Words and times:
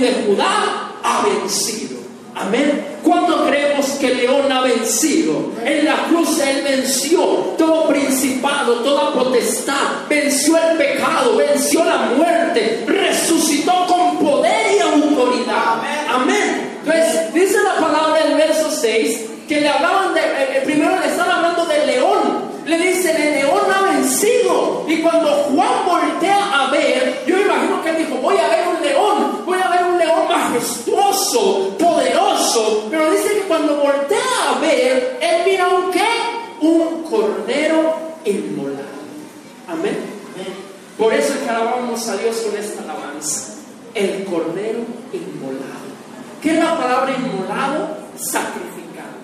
de 0.00 0.24
Judá 0.26 0.92
ha 1.02 1.22
vencido. 1.22 1.96
Amén. 2.34 2.98
¿Cuándo 3.02 3.46
creemos 3.46 3.86
que 3.92 4.14
león 4.14 4.50
ha 4.52 4.60
vencido? 4.60 5.52
En 5.64 5.86
la 5.86 6.04
cruz 6.08 6.38
Él 6.40 6.62
venció 6.62 7.20
todo 7.56 7.88
principado, 7.88 8.74
toda 8.80 9.12
potestad, 9.14 10.06
venció 10.08 10.58
el 10.58 10.76
pecado, 10.76 11.36
venció 11.36 11.84
la 11.84 12.10
muerte, 12.16 12.84
resucitó 12.86 13.86
con 13.86 14.18
poder 14.18 14.76
y 14.76 14.80
autoridad. 14.80 15.80
Amén. 16.10 16.78
Entonces, 16.84 17.32
dice 17.32 17.56
la 17.62 17.86
palabra 17.86 18.24
del 18.24 18.36
verso 18.36 18.70
6 18.70 19.26
que 19.48 19.60
le 19.60 19.68
hablaban 19.68 20.12
de, 20.12 20.20
eh, 20.20 20.62
primero 20.64 20.98
le 20.98 21.06
están 21.06 21.30
hablando 21.30 21.64
del 21.66 21.86
león. 21.86 22.46
Le 22.64 22.78
dicen, 22.78 23.16
el 23.16 23.34
león 23.34 23.60
ha 23.72 23.92
vencido. 23.92 24.84
Y 24.88 24.96
cuando 24.96 25.28
Juan 25.28 25.86
voltea 25.86 26.50
a 26.52 26.70
ver, 26.70 27.22
yo 27.26 27.40
imagino 27.40 27.82
que 27.82 27.90
él 27.90 27.96
dijo, 27.98 28.16
voy 28.16 28.36
a 28.36 28.48
ver 28.48 28.68
un 28.68 28.82
león, 28.82 29.42
voy 29.46 29.58
a 29.58 29.68
ver 29.68 29.84
un 29.84 29.98
león 29.98 30.26
majestuoso, 31.26 31.76
poderoso. 31.78 32.86
Pero 32.90 33.10
dice 33.10 33.34
que 33.34 33.42
cuando 33.42 33.76
voltea 33.76 34.54
a 34.54 34.58
ver, 34.60 35.18
él 35.20 35.42
mira 35.44 35.68
un 35.68 35.90
qué? 35.90 36.06
Un 36.60 37.02
cordero 37.02 37.96
inmolado. 38.24 38.86
Amén. 39.68 40.16
Por 40.98 41.12
eso 41.12 41.34
es 41.34 41.40
que 41.40 41.50
alabamos 41.50 42.08
a 42.08 42.16
Dios 42.16 42.36
con 42.36 42.56
esta 42.58 42.82
alabanza. 42.82 43.54
El 43.94 44.24
cordero 44.24 44.80
inmolado. 45.12 45.86
¿Qué 46.40 46.52
es 46.52 46.58
la 46.58 46.76
palabra 46.76 47.14
inmolado? 47.14 47.96
Sacrificado. 48.16 49.16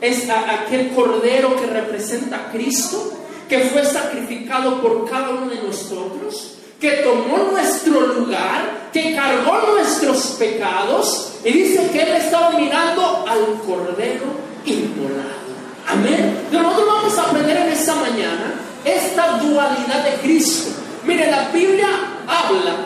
Es 0.00 0.28
aquel 0.28 0.90
cordero 0.90 1.56
que 1.56 1.66
representa 1.66 2.36
a 2.36 2.52
Cristo, 2.52 3.12
que 3.48 3.60
fue 3.60 3.84
sacrificado 3.84 4.80
por 4.80 5.08
cada 5.08 5.30
uno 5.30 5.48
de 5.48 5.62
nosotros, 5.62 6.58
que 6.80 6.90
tomó 7.02 7.38
nuestro 7.50 8.00
lugar, 8.00 8.90
que 8.92 9.14
cargó 9.14 9.74
nuestros 9.74 10.36
pecados, 10.38 11.32
y 11.44 11.52
dice 11.52 11.88
que 11.92 12.02
Él 12.02 12.16
estaba 12.16 12.50
mirando 12.50 13.24
al 13.28 13.60
cordero 13.66 14.26
inmolado. 14.64 15.48
Amén. 15.86 16.46
Nosotros 16.52 16.86
vamos 16.86 17.18
a 17.18 17.22
aprender 17.22 17.56
en 17.56 17.68
esta 17.68 17.94
mañana 17.94 18.54
esta 18.84 19.38
dualidad 19.38 20.04
de 20.04 20.16
Cristo. 20.22 20.70
Mire, 21.04 21.30
la 21.30 21.48
Biblia 21.48 21.88
habla 22.26 22.76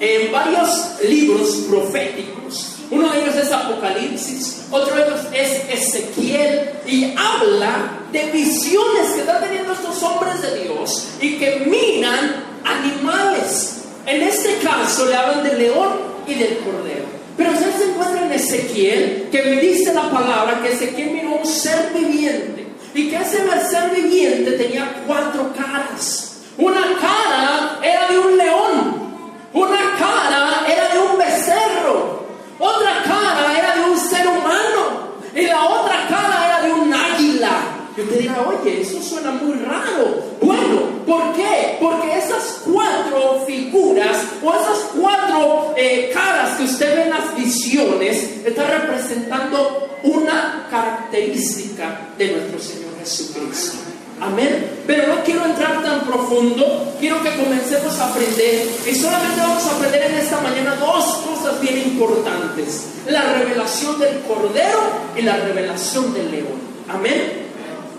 en 0.00 0.32
varios 0.32 0.98
libros 1.02 1.66
proféticos 1.68 2.74
uno 2.90 3.10
de 3.10 3.22
ellos 3.22 3.34
es 3.36 3.50
Apocalipsis, 3.50 4.66
otro 4.70 4.94
de 4.94 5.02
ellos 5.02 5.20
es 5.32 5.68
Ezequiel 5.68 6.70
y 6.86 7.14
habla 7.16 8.00
de 8.12 8.30
visiones 8.30 9.10
que 9.14 9.20
están 9.20 9.42
teniendo 9.42 9.72
estos 9.72 10.02
hombres 10.02 10.42
de 10.42 10.62
Dios 10.62 11.08
y 11.20 11.36
que 11.36 11.64
miran 11.66 12.43
le 15.08 15.16
hablan 15.16 15.42
del 15.42 15.58
león 15.58 15.88
y 16.26 16.34
del 16.34 16.58
cordero. 16.58 17.04
Pero 17.36 17.50
usted 17.50 17.76
se 17.76 17.90
encuentra 17.90 18.26
en 18.26 18.32
Ezequiel, 18.32 19.28
que 19.30 19.42
me 19.42 19.60
dice 19.60 19.92
la 19.92 20.10
palabra 20.10 20.60
que 20.62 20.72
Ezequiel 20.72 21.10
miró 21.10 21.36
un 21.36 21.46
ser 21.46 21.92
viviente 21.92 22.66
y 22.94 23.08
que 23.08 23.16
ese 23.16 23.38
ser 23.68 23.90
viviente 23.90 24.52
tenía 24.52 25.02
cuatro 25.06 25.52
caras. 25.56 26.42
Una 26.56 26.82
cara 27.00 27.80
era 27.82 28.08
de 28.08 28.18
un 28.18 28.36
león, 28.36 28.94
una 29.52 29.80
cara 29.98 30.64
era 30.68 30.94
de 30.94 31.00
un 31.00 31.18
becerro, 31.18 32.24
otra 32.58 33.02
cara 33.04 33.58
era 33.58 33.74
de 33.74 33.90
un 33.90 33.98
ser 33.98 34.26
humano 34.28 35.14
y 35.34 35.42
la 35.42 35.64
otra 35.64 36.06
cara 36.08 36.46
era 36.46 36.60
de 36.62 36.72
un 36.72 36.94
águila. 36.94 37.50
Y 37.96 38.00
usted 38.00 38.18
dirá, 38.20 38.36
oye, 38.42 38.80
eso 38.80 39.02
suena 39.02 39.32
muy 39.32 39.54
raro. 39.54 40.22
Bueno, 40.40 40.93
¿por 41.06 41.32
qué? 41.34 41.78
Porque 41.80 42.18
esas 42.18 42.62
cuatro 42.64 43.44
figuras 43.46 44.16
o 44.42 44.52
esas 44.52 44.78
cuatro 44.98 45.74
eh, 45.76 46.10
caras 46.12 46.56
que 46.56 46.64
usted 46.64 46.96
ve 46.96 47.02
en 47.04 47.10
las 47.10 47.36
visiones 47.36 48.44
están 48.44 48.70
representando 48.70 49.98
una 50.02 50.66
característica 50.70 52.08
de 52.18 52.32
nuestro 52.32 52.58
Señor 52.58 52.90
Jesucristo. 53.00 53.78
Amén. 54.20 54.82
Pero 54.86 55.08
no 55.08 55.22
quiero 55.24 55.44
entrar 55.44 55.82
tan 55.82 56.00
profundo, 56.02 56.94
quiero 57.00 57.22
que 57.22 57.36
comencemos 57.36 57.98
a 57.98 58.10
aprender. 58.10 58.66
Y 58.90 58.94
solamente 58.94 59.40
vamos 59.40 59.66
a 59.66 59.76
aprender 59.76 60.02
en 60.10 60.14
esta 60.14 60.40
mañana 60.40 60.76
dos 60.76 61.04
cosas 61.18 61.60
bien 61.60 61.78
importantes. 61.78 62.86
La 63.08 63.34
revelación 63.34 63.98
del 63.98 64.20
Cordero 64.20 64.78
y 65.16 65.22
la 65.22 65.36
revelación 65.36 66.14
del 66.14 66.30
león. 66.30 66.74
Amén. 66.88 67.44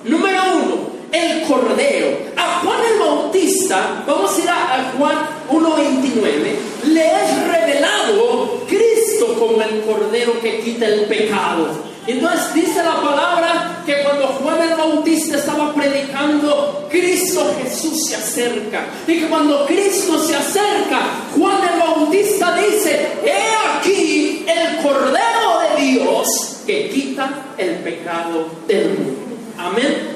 Número 0.06 0.40
uno, 0.56 0.95
el 1.16 1.42
Cordero. 1.44 2.18
A 2.36 2.60
Juan 2.62 2.80
el 2.92 3.00
Bautista, 3.00 4.04
vamos 4.08 4.38
a 4.38 4.42
ir 4.42 4.50
a, 4.50 4.94
Juan 4.98 5.18
1.29, 5.50 6.94
le 6.94 7.06
es 7.06 7.48
revelado 7.48 8.66
Cristo 8.68 9.36
como 9.40 9.62
el 9.62 9.82
Cordero 9.82 10.40
que 10.42 10.60
quita 10.60 10.86
el 10.86 11.06
pecado. 11.06 11.96
Entonces 12.08 12.54
dice 12.54 12.84
la 12.84 13.02
palabra 13.02 13.82
que 13.86 14.04
cuando 14.04 14.28
Juan 14.28 14.62
el 14.62 14.76
Bautista 14.76 15.38
estaba 15.38 15.74
predicando, 15.74 16.88
Cristo 16.90 17.52
Jesús 17.62 18.10
se 18.10 18.16
acerca. 18.16 18.86
Y 19.08 19.22
que 19.22 19.28
cuando 19.28 19.66
Cristo 19.66 20.20
se 20.20 20.36
acerca, 20.36 21.00
Juan 21.36 21.58
el 21.74 21.80
Bautista 21.80 22.56
dice, 22.56 23.08
he 23.24 23.80
aquí 23.80 24.46
el 24.48 24.84
Cordero 24.84 25.60
de 25.76 25.82
Dios 25.82 26.62
que 26.68 26.90
quita 26.90 27.48
el 27.58 27.76
pecado 27.78 28.50
del 28.68 28.90
mundo. 28.90 29.38
Amén. 29.58 30.15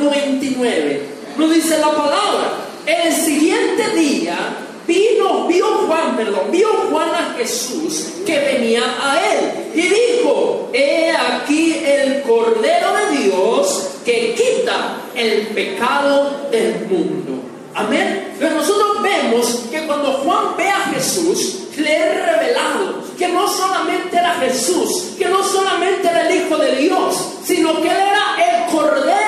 1.29. 0.00 1.00
Nos 1.36 1.54
dice 1.54 1.78
la 1.78 1.90
palabra. 1.90 2.52
El 2.86 3.12
siguiente 3.12 3.90
día 3.94 4.36
vino, 4.86 5.46
vio 5.46 5.66
Juan, 5.86 6.16
perdón, 6.16 6.50
vio 6.50 6.68
Juan 6.90 7.10
a 7.10 7.34
Jesús 7.36 8.06
que 8.26 8.38
venía 8.38 8.82
a 8.82 9.20
él 9.32 9.70
y 9.74 9.82
dijo, 9.82 10.70
he 10.72 11.12
aquí 11.12 11.80
el 11.84 12.22
Cordero 12.22 12.88
de 12.96 13.18
Dios 13.18 13.90
que 14.04 14.34
quita 14.34 14.96
el 15.14 15.48
pecado 15.48 16.48
del 16.50 16.86
mundo. 16.88 17.42
Amén. 17.74 18.34
Pero 18.38 18.56
nosotros 18.56 19.02
vemos 19.02 19.66
que 19.70 19.86
cuando 19.86 20.12
Juan 20.12 20.56
ve 20.56 20.68
a 20.68 20.80
Jesús, 20.94 21.68
le 21.76 21.96
es 21.96 22.26
revelado 22.26 23.00
que 23.16 23.28
no 23.28 23.48
solamente 23.48 24.16
era 24.16 24.34
Jesús, 24.34 25.12
que 25.18 25.26
no 25.26 25.44
solamente 25.44 26.08
era 26.08 26.28
el 26.28 26.36
Hijo 26.36 26.56
de 26.56 26.76
Dios, 26.76 27.34
sino 27.44 27.80
que 27.80 27.88
él 27.88 27.96
era 27.96 28.66
el 28.66 28.70
Cordero 28.74 29.19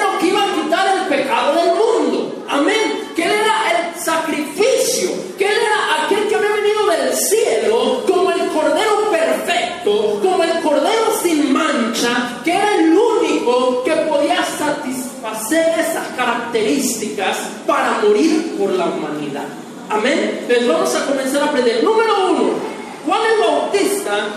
características 16.16 17.36
para 17.66 18.00
morir 18.02 18.56
por 18.58 18.70
la 18.72 18.86
humanidad. 18.86 19.44
Amén. 19.90 20.40
Entonces 20.42 20.68
vamos 20.68 20.94
a 20.94 21.06
comenzar 21.06 21.42
a 21.42 21.46
aprender. 21.46 21.84
Número 21.84 22.30
uno, 22.30 22.50
Juan 23.06 23.20
el 23.34 23.40
Bautista 23.40 24.28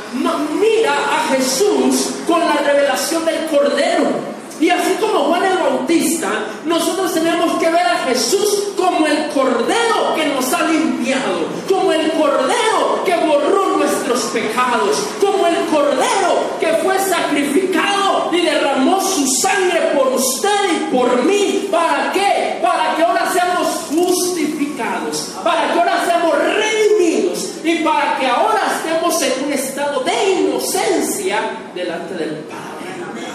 mira 0.60 0.94
a 0.94 1.36
Jesús 1.36 2.16
con 2.28 2.40
la 2.40 2.56
revelación 2.56 3.26
del 3.26 3.46
Cordero. 3.46 4.36
Y 4.60 4.70
así 4.70 4.94
como 5.02 5.26
Juan 5.26 5.44
el 5.44 5.58
Bautista, 5.58 6.30
nosotros 6.66 7.14
tenemos 7.14 7.60
que 7.60 7.70
ver 7.70 7.86
a 7.86 8.06
Jesús 8.08 8.70
como 8.78 9.06
el 9.06 9.28
Cordero 9.30 10.16
que 10.16 10.28
nos 10.28 10.52
ha 10.54 10.64
limpiado, 10.64 11.46
como 11.68 11.92
el 11.92 12.10
Cordero 12.14 13.04
que 13.06 13.16
borró 13.18 13.78
nuestros 13.78 14.24
pecados, 14.32 14.98
como 15.20 15.46
el 15.46 15.58
Cordero 15.66 16.56
que 16.60 16.68
fue 16.84 16.98
sacrificado 17.00 18.30
y 18.32 18.42
derramó 18.42 19.02
su 19.02 19.28
sangre 19.42 19.92
por 19.94 20.08
usted 20.14 20.50
y 20.74 20.75
por 20.96 21.24
mí. 21.24 21.68
¿Para 21.70 22.12
qué? 22.14 22.60
Para 22.62 22.96
que 22.96 23.04
ahora 23.04 23.30
seamos 23.32 23.68
justificados, 23.90 25.36
para 25.44 25.74
que 25.74 25.80
ahora 25.80 26.06
seamos 26.06 26.36
redimidos 26.38 27.52
y 27.64 27.76
para 27.84 28.18
que 28.18 28.28
ahora 28.28 28.62
estemos 28.78 29.22
en 29.22 29.46
un 29.46 29.54
estado 29.54 30.04
de 30.04 30.32
inocencia 30.32 31.40
delante 31.74 32.14
del 32.16 32.36
Padre. 32.46 32.66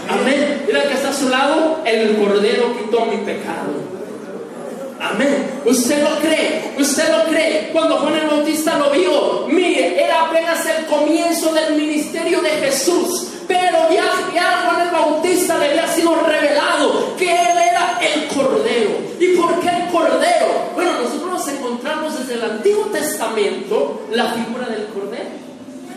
Amén. 0.09 0.65
Mira 0.67 0.83
que 0.85 0.95
está 0.95 1.11
a 1.11 1.12
su 1.12 1.29
lado, 1.29 1.81
el 1.85 2.17
Cordero 2.17 2.77
quitó 2.79 3.05
mi 3.07 3.19
pecado. 3.19 3.91
Amén. 5.01 5.61
Usted 5.65 6.03
lo 6.03 6.19
cree, 6.19 6.75
usted 6.79 7.11
lo 7.11 7.25
cree. 7.31 7.71
Cuando 7.73 7.97
Juan 7.99 8.17
el 8.17 8.27
Bautista 8.27 8.77
lo 8.77 8.91
vio, 8.91 9.47
mire, 9.49 10.03
era 10.03 10.27
apenas 10.27 10.67
el 10.67 10.87
comienzo 10.87 11.55
del 11.55 11.75
ministerio 11.75 12.41
de 12.41 12.51
Jesús. 12.51 13.29
Pero 13.49 13.91
ya, 13.91 14.05
ya 14.35 14.63
Juan 14.65 14.87
el 14.87 14.91
Bautista 14.93 15.59
le 15.59 15.71
había 15.71 15.89
sido 15.89 16.15
revelado 16.17 17.17
que 17.17 17.50
el 18.00 18.29
Cordero. 18.29 18.91
¿Y 19.19 19.37
por 19.37 19.61
qué 19.61 19.69
el 19.69 19.93
Cordero? 19.93 20.70
Bueno, 20.75 21.02
nosotros 21.02 21.31
nos 21.31 21.49
encontramos 21.49 22.19
desde 22.19 22.35
el 22.35 22.43
Antiguo 22.43 22.87
Testamento 22.87 24.02
la 24.12 24.32
figura 24.32 24.67
del 24.67 24.87
Cordero. 24.87 25.31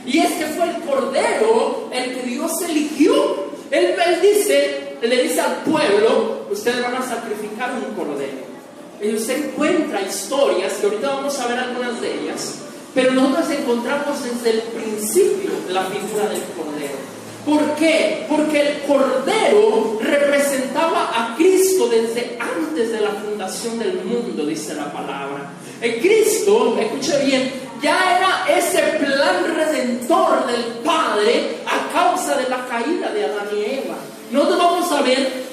Y 0.05 0.19
es 0.19 0.31
que 0.33 0.45
fue 0.47 0.69
el 0.69 0.81
Cordero 0.81 1.89
el 1.91 2.15
que 2.15 2.23
Dios 2.23 2.61
eligió 2.61 3.53
él, 3.73 3.95
dice, 4.21 4.97
le 5.01 5.23
dice 5.23 5.41
al 5.41 5.63
pueblo, 5.63 6.45
ustedes 6.51 6.83
van 6.83 6.95
a 6.95 7.01
sacrificar 7.01 7.71
un 7.73 7.95
cordero. 7.95 8.53
Y 9.01 9.15
usted 9.15 9.47
encuentra 9.47 10.01
historias, 10.03 10.73
que 10.73 10.85
ahorita 10.85 11.07
vamos 11.07 11.39
a 11.39 11.47
ver 11.47 11.57
algunas 11.57 11.99
de 11.99 12.13
ellas, 12.13 12.59
pero 12.93 13.13
nosotros 13.13 13.49
encontramos 13.49 14.23
desde 14.23 14.51
el 14.51 14.61
principio 14.61 15.49
la 15.69 15.85
figura 15.85 16.29
del 16.29 16.43
cordero. 16.55 17.12
¿Por 17.45 17.75
qué? 17.75 18.25
Porque 18.29 18.61
el 18.61 18.81
Cordero 18.83 19.99
representaba 20.01 21.11
a 21.13 21.35
Cristo 21.35 21.89
desde 21.89 22.37
antes 22.39 22.91
de 22.91 23.01
la 23.01 23.09
fundación 23.09 23.79
del 23.79 24.05
mundo, 24.05 24.45
dice 24.45 24.73
la 24.75 24.91
palabra. 24.91 25.51
El 25.81 25.99
Cristo, 25.99 26.77
escuche 26.79 27.25
bien, 27.25 27.51
ya 27.81 28.17
era 28.17 28.57
ese 28.57 28.81
plan 28.97 29.55
redentor 29.55 30.47
del 30.47 30.63
Padre 30.85 31.57
a 31.67 31.91
causa 31.91 32.37
de 32.37 32.49
la 32.49 32.65
caída 32.65 33.11
de 33.11 33.25
Adán 33.25 33.49
y 33.51 33.63
Eva. 33.63 33.95
Nosotros 34.31 34.57
vamos 34.57 34.91
a 34.93 35.01
ver 35.01 35.43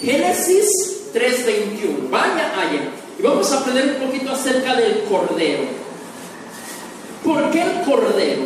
Génesis 0.00 1.10
3:21. 1.12 2.08
Vaya 2.10 2.52
allá. 2.58 2.88
Y 3.18 3.22
vamos 3.22 3.52
a 3.52 3.60
aprender 3.60 3.96
un 4.00 4.06
poquito 4.06 4.32
acerca 4.32 4.74
del 4.76 5.04
Cordero. 5.04 5.64
¿Por 7.22 7.50
qué 7.50 7.62
el 7.62 7.82
Cordero? 7.82 8.42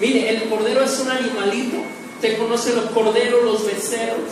Mire, 0.00 0.28
el 0.28 0.48
Cordero 0.50 0.84
es 0.84 0.98
un 1.00 1.10
animalito 1.10 1.95
Usted 2.16 2.38
conoce 2.38 2.74
los 2.74 2.86
corderos, 2.90 3.44
los 3.44 3.66
becerros. 3.66 4.30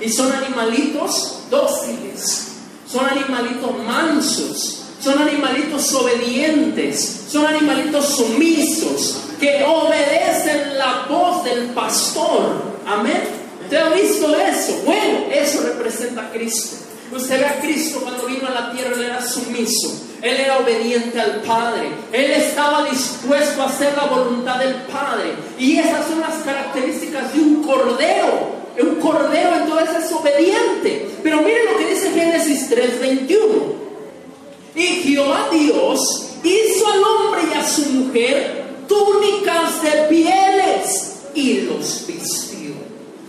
Y 0.00 0.08
son 0.08 0.32
animalitos 0.32 1.40
dóciles. 1.50 2.48
Son 2.90 3.06
animalitos 3.06 3.78
mansos. 3.84 4.84
Son 5.00 5.20
animalitos 5.20 5.92
obedientes. 5.94 7.24
Son 7.28 7.46
animalitos 7.46 8.06
sumisos. 8.06 9.18
Que 9.38 9.64
obedecen 9.64 10.78
la 10.78 11.06
voz 11.08 11.44
del 11.44 11.70
pastor. 11.70 12.74
Amén. 12.86 13.22
¿Usted 13.62 13.76
ha 13.76 13.90
visto 13.90 14.36
eso? 14.36 14.82
Bueno, 14.84 15.26
eso 15.32 15.60
representa 15.62 16.26
a 16.26 16.30
Cristo. 16.30 16.76
Usted 17.14 17.40
ve 17.40 17.46
a 17.46 17.60
Cristo 17.60 18.00
cuando 18.02 18.26
vino 18.26 18.46
a 18.48 18.50
la 18.50 18.72
tierra, 18.72 18.94
él 18.94 19.02
era 19.02 19.26
sumiso, 19.26 20.03
él 20.24 20.40
era 20.40 20.58
obediente 20.58 21.20
al 21.20 21.42
Padre, 21.42 21.90
él 22.10 22.30
estaba 22.30 22.88
dispuesto 22.88 23.60
a 23.60 23.66
hacer 23.66 23.94
la 23.94 24.06
voluntad 24.06 24.58
del 24.58 24.74
Padre. 24.90 25.34
Y 25.58 25.76
esas 25.76 26.06
son 26.06 26.20
las 26.20 26.36
características 26.36 27.34
de 27.34 27.40
un 27.40 27.62
cordero. 27.62 28.64
Un 28.80 28.94
cordero 28.96 29.54
entonces 29.54 30.06
es 30.06 30.12
obediente. 30.12 31.10
Pero 31.22 31.42
miren 31.42 31.66
lo 31.66 31.76
que 31.76 31.90
dice 31.90 32.10
Génesis 32.10 32.70
3:21. 32.70 33.74
Y 34.74 34.82
Jehová 34.82 35.48
Dios 35.52 36.30
hizo 36.42 36.88
al 36.90 37.02
hombre 37.04 37.42
y 37.52 37.58
a 37.58 37.68
su 37.68 37.82
mujer 37.90 38.64
túnicas 38.88 39.82
de 39.82 39.90
pieles 40.08 41.16
y 41.34 41.60
los 41.60 42.06
vistió. 42.06 42.72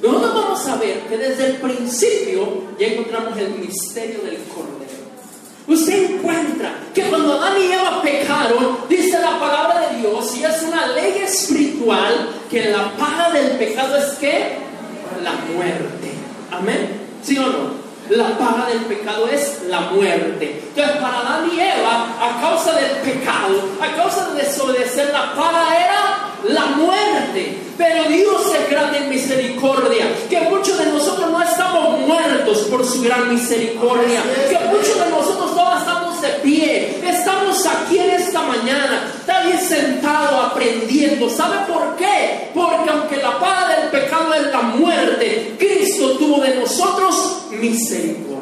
Nosotros 0.01 0.33
vamos 0.33 0.67
a 0.67 0.77
ver 0.77 1.01
que 1.09 1.17
desde 1.17 1.47
el 1.47 1.55
principio 1.57 2.63
ya 2.79 2.87
encontramos 2.87 3.37
el 3.37 3.49
misterio 3.55 4.21
del 4.21 4.37
Cordero. 4.45 5.04
Usted 5.67 6.11
encuentra 6.11 6.75
que 6.93 7.03
cuando 7.03 7.33
Adán 7.33 7.59
y 7.59 7.71
Eva 7.71 8.01
pecaron, 8.03 8.77
dice 8.87 9.19
la 9.19 9.39
palabra 9.39 9.89
de 9.89 9.97
Dios, 9.97 10.35
y 10.37 10.43
es 10.43 10.61
una 10.61 10.87
ley 10.87 11.23
espiritual, 11.23 12.29
que 12.49 12.69
la 12.69 12.91
paga 12.95 13.31
del 13.31 13.51
pecado 13.57 13.97
es 13.97 14.05
que 14.19 14.57
la 15.23 15.31
muerte. 15.53 16.11
Amén. 16.51 17.01
¿Sí 17.23 17.37
o 17.37 17.47
no? 17.47 17.85
La 18.09 18.37
paga 18.37 18.67
del 18.67 18.81
pecado 18.81 19.27
es 19.27 19.63
la 19.67 19.81
muerte. 19.81 20.61
Entonces, 20.67 20.97
para 20.97 21.21
Adán 21.21 21.49
y 21.51 21.59
Eva, 21.59 22.15
a 22.21 22.39
causa 22.39 22.73
del 22.73 22.91
pecado, 22.97 23.67
a 23.81 23.95
causa 23.95 24.29
de 24.29 24.43
desobedecer, 24.43 25.09
la 25.11 25.33
paga 25.33 25.75
era 25.75 26.25
la 26.43 26.65
muerte. 26.77 27.61
Pero 27.77 28.03
Dios 28.03 28.41
es 28.53 28.69
grande 28.69 28.99
en 28.99 29.09
misericordia. 29.09 30.05
Que 30.29 30.41
muchos 30.41 30.77
de 30.77 30.85
nosotros 30.85 31.31
no 31.31 31.41
estamos 31.41 31.99
muertos 32.01 32.59
por 32.69 32.85
su 32.85 33.01
gran 33.01 33.33
misericordia. 33.33 34.21
Que 34.49 34.59
muchos 34.65 34.99
de 35.03 35.09
nosotros 35.09 35.44
pie. 36.41 36.99
Estamos 37.07 37.65
aquí 37.65 37.99
en 37.99 38.11
esta 38.11 38.41
mañana. 38.43 39.11
Bien 39.45 39.59
sentado 39.59 40.41
aprendiendo. 40.41 41.29
¿Sabe 41.29 41.57
por 41.67 41.95
qué? 41.95 42.49
Porque 42.53 42.89
aunque 42.89 43.17
la 43.17 43.39
paga 43.39 43.75
del 43.75 43.89
pecado 43.89 44.33
es 44.33 44.51
la 44.51 44.61
muerte, 44.61 45.55
Cristo 45.59 46.17
tuvo 46.17 46.41
de 46.41 46.55
nosotros 46.55 47.43
misericordia. 47.51 48.41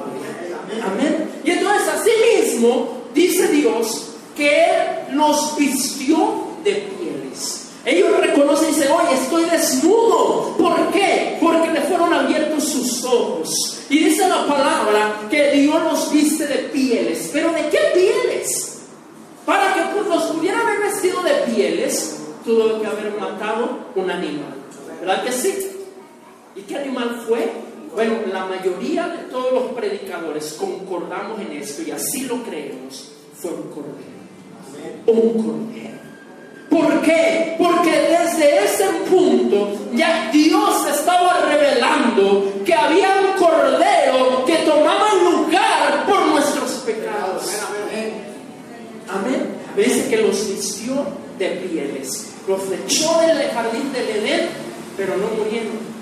Amén. 0.85 1.29
Y 1.43 1.51
entonces 1.51 1.87
así 1.89 2.11
mismo 2.41 3.03
dice 3.13 3.47
Dios 3.49 4.11
que 4.35 4.65
Él 4.65 4.81
nos 5.11 5.57
vistió 5.57 6.47
de 6.63 6.73
pieles. 6.73 7.67
Ellos 7.85 8.17
reconocen 8.17 8.69
y 8.69 8.75
dicen, 8.75 8.91
oye, 8.91 9.13
estoy 9.13 9.43
desnudo. 9.45 10.55
¿Por 10.57 10.91
qué? 10.91 11.37
Porque 11.41 11.69
le 11.69 11.81
fueron 11.81 12.13
abiertos 12.13 12.63
sus 12.63 13.03
ojos. 13.03 13.79
Y 13.89 14.05
dice 14.05 14.27
la 14.27 14.47
palabra 14.47 15.27
que 15.29 15.51
Dios 15.51 15.83
los 15.83 16.11
viste 16.11 16.47
de 16.47 16.59
pieles. 16.69 17.29
¿Pero 17.33 17.51
de 17.51 17.67
qué 17.67 17.79
pieles? 17.93 18.73
Para 19.45 19.73
que 19.73 19.81
pues, 19.93 20.07
los 20.07 20.23
pudiera 20.31 20.61
haber 20.61 20.79
vestido 20.79 21.21
de 21.21 21.31
pieles, 21.53 22.17
tuvo 22.45 22.79
que 22.79 22.87
haber 22.87 23.13
matado 23.19 23.79
un 23.95 24.09
animal. 24.09 24.55
¿Verdad 25.13 25.25
que 25.25 25.31
sí? 25.31 25.67
¿Y 26.55 26.61
qué 26.61 26.75
animal 26.75 27.21
fue? 27.27 27.47
Bueno, 27.93 28.15
la 28.31 28.45
mayoría 28.45 29.07
de 29.09 29.25
todos 29.29 29.53
los 29.53 29.63
predicadores 29.73 30.53
concordamos 30.53 31.39
en 31.39 31.51
esto 31.51 31.83
y 31.83 31.91
así 31.91 32.21
lo 32.25 32.41
creemos. 32.41 33.11
Fue 33.39 33.51
un 33.51 33.69
cordero. 33.69 35.03
Un 35.05 35.43
cordero. 35.43 35.93
¿Por 36.67 37.01
qué? 37.03 37.55
Porque 37.59 37.91
desde 37.91 38.65
ese 38.65 38.85
punto 39.07 39.77
ya 39.93 40.31
Dios 40.31 40.87
estaba 40.87 41.41
revelando 41.41 42.51
que 42.65 42.73
había 42.73 43.09
un 43.21 43.39
cordero 43.39 44.45
que 44.47 44.55
tomaba 44.65 45.13
lugar 45.13 46.07
por 46.07 46.25
nuestros 46.25 46.71
pecados. 46.87 47.43
Amén. 49.07 49.53
Dice 49.77 50.09
que 50.09 50.17
los 50.23 50.49
vistió 50.49 51.05
de 51.37 51.49
pieles, 51.49 52.31
los 52.47 52.61
echó 52.71 53.19
del 53.19 53.49
jardín 53.51 53.93
del 53.93 54.09
Edén, 54.09 54.72
pero 54.97 55.17
no 55.17 55.27
murieron. 55.27 55.93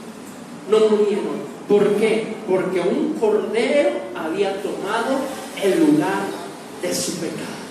No 0.69 0.79
murieron. 0.89 1.51
¿Por 1.67 1.95
qué? 1.95 2.35
Porque 2.49 2.79
un 2.81 3.13
cordero 3.19 3.91
había 4.15 4.61
tomado 4.61 5.19
el 5.61 5.79
lugar 5.79 6.23
de 6.81 6.93
su 6.93 7.13
pecado. 7.13 7.61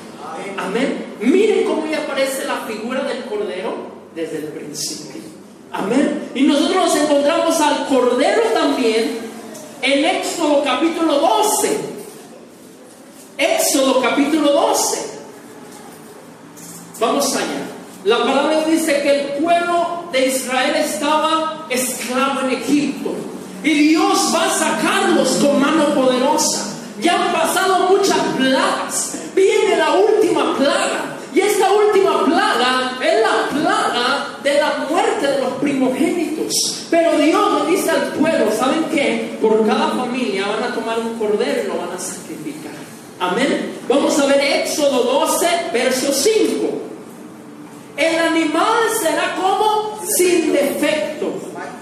Amén. 0.56 1.17
Miren 1.20 1.64
cómo 1.64 1.87
ya 1.87 1.99
aparece 1.99 2.44
la 2.44 2.67
figura 2.67 3.02
del 3.05 3.25
Cordero 3.25 3.75
desde 4.14 4.38
el 4.38 4.44
principio. 4.44 5.20
Amén. 5.72 6.31
Y 6.34 6.43
nosotros 6.43 6.76
nos 6.76 6.96
encontramos 6.96 7.61
al 7.61 7.87
Cordero 7.87 8.43
también 8.55 9.19
en 9.82 10.05
Éxodo 10.05 10.62
capítulo 10.64 11.19
12. 11.19 11.78
Éxodo 13.38 14.00
capítulo 14.00 14.52
12. 14.52 15.11
Vamos 16.99 17.35
allá. 17.35 17.66
La 18.04 18.18
palabra 18.18 18.64
dice 18.64 19.02
que 19.02 19.11
el 19.11 19.39
Israel 20.27 20.77
estaba 20.77 21.67
esclavo 21.69 22.41
en 22.43 22.50
Egipto. 22.50 23.15
Y 23.62 23.71
Dios 23.89 24.33
va 24.35 24.47
a 24.47 24.50
sacarlos 24.50 25.29
con 25.43 25.61
mano 25.61 25.95
poderosa. 25.95 26.67
Ya 27.00 27.15
han 27.15 27.33
pasado 27.33 27.91
muchas 27.91 28.19
plagas. 28.37 29.19
Viene 29.35 29.77
la 29.77 29.93
última 29.93 30.57
plaga. 30.57 31.17
Y 31.35 31.41
esta 31.41 31.71
última 31.73 32.25
plaga 32.25 32.99
es 33.00 33.21
la 33.21 33.61
plaga 33.61 34.39
de 34.43 34.55
la 34.55 34.87
muerte 34.89 35.27
de 35.27 35.41
los 35.41 35.53
primogénitos. 35.55 36.87
Pero 36.91 37.17
Dios 37.19 37.62
le 37.62 37.71
dice 37.71 37.91
al 37.91 38.12
pueblo, 38.15 38.50
¿saben 38.57 38.85
qué? 38.93 39.39
Por 39.41 39.65
cada 39.67 39.91
familia 39.91 40.47
van 40.49 40.73
a 40.73 40.75
tomar 40.75 40.99
un 40.99 41.19
cordero 41.19 41.62
y 41.62 41.67
lo 41.69 41.79
van 41.79 41.97
a 41.97 42.00
sacrificar. 42.00 42.73
Amén. 43.21 43.79
Vamos 43.89 44.19
a 44.19 44.27
ver 44.27 44.41
Éxodo 44.41 45.03
12, 45.03 45.47
verso 45.73 46.12
5. 46.12 46.89
El 47.97 48.18
animal 48.18 48.78
será 49.00 49.35
como 49.37 50.00
sin 50.06 50.52
defecto, 50.52 51.32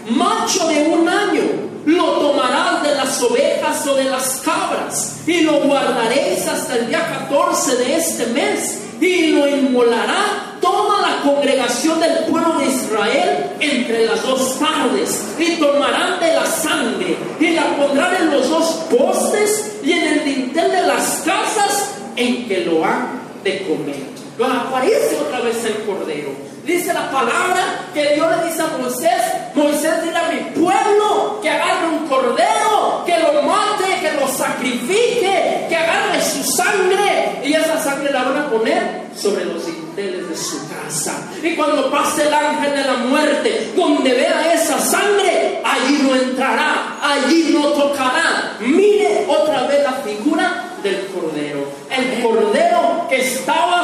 macho 0.09 0.69
de 0.69 0.89
un 0.89 1.09
año 1.09 1.69
lo 1.89 2.05
tomarás 2.21 2.83
de 2.83 2.95
las 2.95 3.23
ovejas 3.23 3.87
o 3.87 3.95
de 3.95 4.05
las 4.05 4.43
cabras 4.45 5.21
y 5.27 5.41
lo 5.41 5.61
guardaréis 5.63 6.47
hasta 6.47 6.77
el 6.77 6.89
día 6.89 7.27
14 7.29 7.77
de 7.77 7.97
este 7.97 8.27
mes 8.27 8.83
y 9.01 9.29
lo 9.29 9.49
inmolará 9.49 10.59
toda 10.61 11.01
la 11.09 11.23
congregación 11.23 11.99
del 12.01 12.25
pueblo 12.27 12.59
de 12.59 12.67
Israel 12.67 13.51
entre 13.61 14.05
las 14.05 14.23
dos 14.23 14.59
tardes 14.59 15.25
y 15.39 15.57
tomarán 15.57 16.21
de 16.21 16.35
la 16.35 16.45
sangre 16.45 17.17
y 17.41 17.51
la 17.51 17.75
pondrán 17.77 18.17
en 18.17 18.31
los 18.33 18.51
dos 18.51 18.67
postes 18.91 19.79
y 19.83 19.93
en 19.93 20.09
el 20.09 20.25
dintel 20.25 20.71
de 20.71 20.83
las 20.83 21.23
casas 21.25 21.95
en 22.17 22.47
que 22.49 22.67
lo 22.67 22.85
han 22.85 23.19
de 23.45 23.63
comer 23.63 24.28
aparece 24.47 25.19
otra 25.21 25.41
vez 25.41 25.65
el 25.65 25.85
Cordero. 25.85 26.49
Dice 26.69 26.93
la 26.93 27.11
palabra 27.11 27.89
que 27.95 28.15
Dios 28.15 28.27
le 28.37 28.47
dice 28.47 28.61
a 28.61 28.67
Moisés, 28.79 29.23
Moisés 29.55 30.03
dile 30.03 30.19
a 30.19 30.29
mi 30.29 30.61
pueblo 30.61 31.41
que 31.41 31.49
agarre 31.49 31.89
un 31.89 32.07
cordero, 32.07 33.05
que 33.07 33.19
lo 33.21 33.43
mate, 33.43 34.01
que 34.03 34.13
lo 34.21 34.29
sacrifique, 34.29 35.65
que 35.67 35.75
agarre 35.75 36.23
su 36.23 36.45
sangre 36.45 37.41
y 37.43 37.55
esa 37.55 37.83
sangre 37.83 38.13
la 38.13 38.23
van 38.23 38.37
a 38.37 38.51
poner 38.51 39.09
sobre 39.17 39.47
los 39.47 39.65
dinteles 39.65 40.29
de 40.29 40.37
su 40.37 40.69
casa. 40.69 41.31
Y 41.43 41.57
cuando 41.57 41.91
pase 41.91 42.29
el 42.29 42.35
ángel 42.35 42.73
de 42.73 42.85
la 42.85 42.97
muerte, 42.99 43.73
donde 43.75 44.13
vea 44.13 44.53
esa 44.53 44.79
sangre, 44.79 45.63
allí 45.65 46.01
no 46.03 46.15
entrará, 46.15 46.99
allí 47.03 47.51
no 47.55 47.69
tocará. 47.69 48.57
Mire 48.61 49.25
otra 49.27 49.67
vez 49.67 49.83
la 49.83 49.93
figura 49.93 50.69
del 50.83 51.07
cordero. 51.07 51.67
El 51.91 52.23
cordero 52.23 53.07
que 53.09 53.21
estaba 53.21 53.78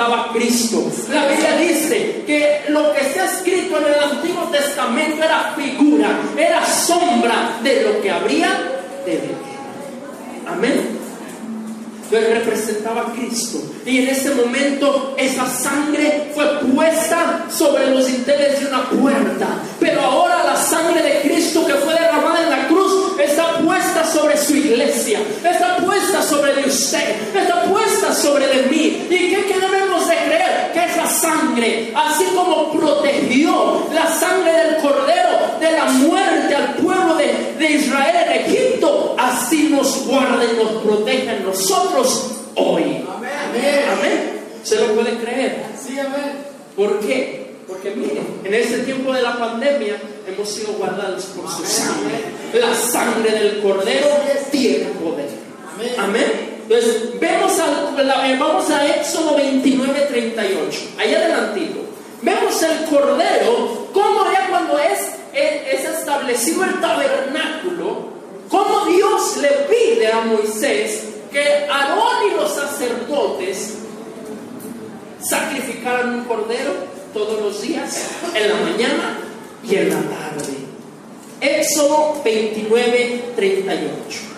representaba 0.00 0.22
a 0.22 0.32
Cristo. 0.32 0.90
La 1.12 1.26
Biblia 1.26 1.56
dice 1.56 2.24
que 2.26 2.62
lo 2.68 2.92
que 2.92 3.00
está 3.00 3.26
escrito 3.26 3.78
en 3.78 3.84
el 3.92 4.00
Antiguo 4.00 4.44
Testamento 4.44 5.22
era 5.22 5.54
figura, 5.56 6.08
era 6.36 6.64
sombra 6.66 7.58
de 7.62 7.82
lo 7.82 8.00
que 8.00 8.10
habría 8.10 8.48
de 9.04 9.12
venir. 9.12 9.36
Amén. 10.48 11.00
Él 12.10 12.26
representaba 12.32 13.02
a 13.02 13.12
Cristo. 13.12 13.58
Y 13.86 13.98
en 13.98 14.08
ese 14.08 14.34
momento 14.34 15.14
esa 15.16 15.46
sangre 15.46 16.32
fue 16.34 16.44
puesta 16.74 17.46
sobre 17.48 17.88
los 17.90 18.06
dinteles 18.06 18.60
de 18.60 18.66
una 18.66 18.90
puerta. 18.90 19.46
Pero 19.78 20.00
ahora 20.00 20.42
la 20.44 20.56
sangre 20.56 21.02
de 21.02 21.20
Cristo 21.20 21.64
que 21.66 21.74
fue 21.74 21.94
derramada 21.94 22.42
en 22.42 22.50
la 22.50 22.66
cruz 22.66 23.12
está 23.20 23.58
puesta 23.58 24.04
sobre 24.04 24.36
su 24.36 24.56
iglesia. 24.56 25.20
Está 25.44 25.76
puesta 25.76 26.20
sobre 26.22 26.54
de 26.54 26.68
usted. 26.68 27.36
Está 27.36 27.62
puesta 27.64 28.12
sobre 28.12 28.46
de 28.48 28.62
mí. 28.64 29.06
¿Y 29.08 29.30
qué, 29.46 29.60
debemos 29.60 29.89
sangre, 31.20 31.92
así 31.94 32.24
como 32.34 32.72
protegió 32.72 33.86
la 33.92 34.06
sangre 34.06 34.52
del 34.52 34.76
cordero 34.76 35.30
de 35.60 35.72
la 35.72 35.84
muerte 35.84 36.54
al 36.54 36.74
pueblo 36.76 37.16
de, 37.16 37.54
de 37.58 37.72
Israel 37.72 38.16
en 38.26 38.42
Egipto, 38.42 39.16
así 39.18 39.68
nos 39.70 40.06
guarda 40.06 40.44
y 40.44 40.56
nos 40.56 40.82
protege 40.82 41.28
a 41.30 41.40
nosotros 41.40 42.30
hoy. 42.54 43.04
Amén. 43.16 43.84
Amén. 43.92 44.40
¿Se 44.62 44.76
lo 44.76 44.94
puede 44.94 45.16
creer? 45.18 45.64
Sí, 45.78 45.98
amén. 45.98 46.44
¿Por 46.76 47.00
qué? 47.00 47.54
Porque 47.66 47.90
miren, 47.90 48.40
en 48.44 48.54
este 48.54 48.78
tiempo 48.78 49.12
de 49.12 49.22
la 49.22 49.38
pandemia 49.38 49.96
hemos 50.26 50.48
sido 50.48 50.72
guardados 50.72 51.24
por 51.26 51.48
su 51.50 51.64
sangre. 51.64 52.18
La 52.54 52.74
sangre 52.74 53.30
del 53.30 53.62
cordero 53.62 54.08
tiene 54.50 54.86
poder. 54.86 55.28
Amén. 55.74 55.94
Amén. 55.98 56.49
Entonces, 56.70 57.18
vemos 57.18 57.50
eh, 57.58 58.36
vamos 58.38 58.70
a 58.70 58.86
Éxodo 58.86 59.34
29, 59.34 60.06
38. 60.08 60.80
Ahí 60.98 61.12
adelantito. 61.12 61.80
Vemos 62.22 62.62
el 62.62 62.84
cordero, 62.84 63.88
como 63.92 64.30
ya 64.30 64.46
cuando 64.50 64.78
es, 64.78 65.00
es 65.32 65.84
establecido 65.84 66.62
el 66.62 66.80
tabernáculo, 66.80 68.10
como 68.48 68.84
Dios 68.86 69.38
le 69.38 69.48
pide 69.68 70.12
a 70.12 70.20
Moisés 70.20 71.08
que 71.32 71.66
Aarón 71.68 72.30
y 72.30 72.36
los 72.36 72.54
sacerdotes 72.54 73.78
sacrificaran 75.20 76.20
un 76.20 76.24
cordero 76.24 76.72
todos 77.12 77.40
los 77.40 77.62
días, 77.62 78.10
en 78.32 78.48
la 78.48 78.54
mañana 78.54 79.18
y 79.68 79.74
en 79.74 79.88
la 79.88 79.96
tarde. 79.96 80.54
Éxodo 81.40 82.20
29, 82.22 83.32
38. 83.34 84.30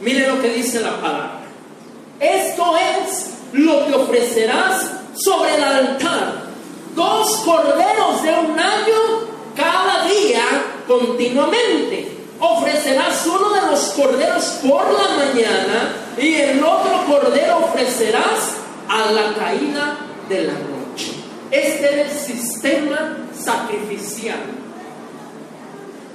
Mire 0.00 0.28
lo 0.28 0.37
dice 0.50 0.80
la 0.80 1.00
palabra. 1.00 1.40
Esto 2.20 2.74
es 2.76 3.30
lo 3.52 3.86
que 3.86 3.94
ofrecerás 3.94 4.90
sobre 5.14 5.54
el 5.54 5.64
altar. 5.64 6.48
Dos 6.94 7.36
corderos 7.44 8.22
de 8.22 8.30
un 8.30 8.58
año 8.58 9.28
cada 9.56 10.04
día 10.04 10.44
continuamente. 10.86 12.16
Ofrecerás 12.40 13.26
uno 13.26 13.50
de 13.50 13.60
los 13.70 13.80
corderos 13.90 14.44
por 14.66 14.84
la 14.84 15.24
mañana 15.24 15.92
y 16.16 16.34
el 16.34 16.62
otro 16.62 17.04
cordero 17.08 17.58
ofrecerás 17.64 18.54
a 18.88 19.10
la 19.10 19.34
caída 19.34 19.96
de 20.28 20.44
la 20.44 20.52
noche. 20.52 21.12
Este 21.50 21.92
era 21.92 22.02
el 22.02 22.10
sistema 22.10 23.16
sacrificial 23.32 24.38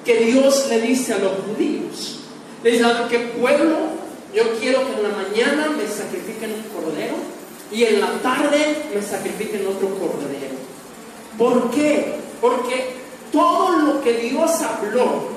que 0.06 0.18
Dios 0.18 0.68
le 0.70 0.82
dice 0.82 1.14
a 1.14 1.18
los 1.20 1.34
judíos. 1.46 2.20
Le 2.64 2.72
dice, 2.72 2.86
que 3.10 3.20
pueblo? 3.20 4.03
Yo 4.34 4.44
quiero 4.60 4.80
que 4.88 4.94
en 4.94 5.04
la 5.04 5.10
mañana 5.10 5.70
me 5.70 5.88
sacrifiquen 5.88 6.54
un 6.54 6.64
cordero 6.82 7.16
y 7.72 7.84
en 7.84 8.02
la 8.02 8.12
tarde 8.22 8.78
me 8.94 9.02
sacrifiquen 9.02 9.68
otro 9.68 9.90
cordero. 9.90 10.56
¿Por 11.38 11.70
qué? 11.72 12.16
Porque 12.42 12.96
todo 13.32 13.78
lo 13.80 14.02
que 14.02 14.14
Dios 14.14 14.52
habló, 14.62 15.30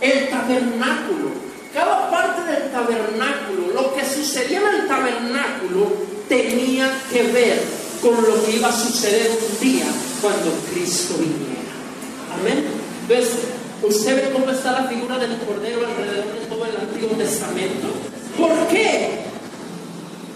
el 0.00 0.28
tabernáculo, 0.28 1.30
cada 1.72 2.10
parte 2.10 2.42
del 2.50 2.70
tabernáculo, 2.70 3.72
lo 3.74 3.94
que 3.94 4.04
sucedía 4.04 4.60
en 4.60 4.82
el 4.82 4.88
tabernáculo 4.88 5.92
tenía 6.28 6.90
que 7.10 7.22
ver 7.24 7.62
con 8.00 8.14
lo 8.14 8.44
que 8.44 8.56
iba 8.56 8.68
a 8.68 8.72
suceder 8.72 9.30
un 9.30 9.60
día 9.60 9.86
cuando 10.20 10.52
Cristo 10.72 11.14
viniera. 11.18 11.56
Amén. 12.38 12.64
Entonces, 13.02 13.36
¿usted 13.88 14.16
ve 14.16 14.30
cómo 14.32 14.50
está 14.50 14.72
la 14.72 14.88
figura 14.88 15.18
del 15.18 15.36
Cordero 15.38 15.86
alrededor 15.86 16.40
de 16.40 16.46
todo 16.46 16.64
el 16.64 16.76
Antiguo 16.76 17.16
Testamento? 17.16 17.88
¿Por 18.38 18.68
qué? 18.68 19.10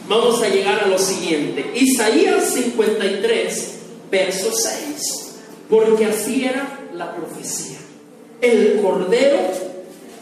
Vamos 0.09 0.42
a 0.42 0.49
llegar 0.49 0.85
a 0.85 0.88
lo 0.88 0.99
siguiente. 0.99 1.73
Isaías 1.75 2.52
53, 2.52 3.78
verso 4.11 4.50
6 4.52 5.21
porque 5.71 6.04
así 6.04 6.45
era 6.45 6.80
la 6.92 7.14
profecía. 7.14 7.78
El 8.40 8.80
cordero 8.83 9.38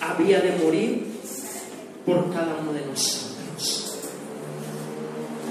había 0.00 0.40
de 0.40 0.52
morir 0.62 1.06
por 2.04 2.30
cada 2.32 2.58
uno 2.60 2.72
de 2.74 2.84
nosotros. 2.84 3.98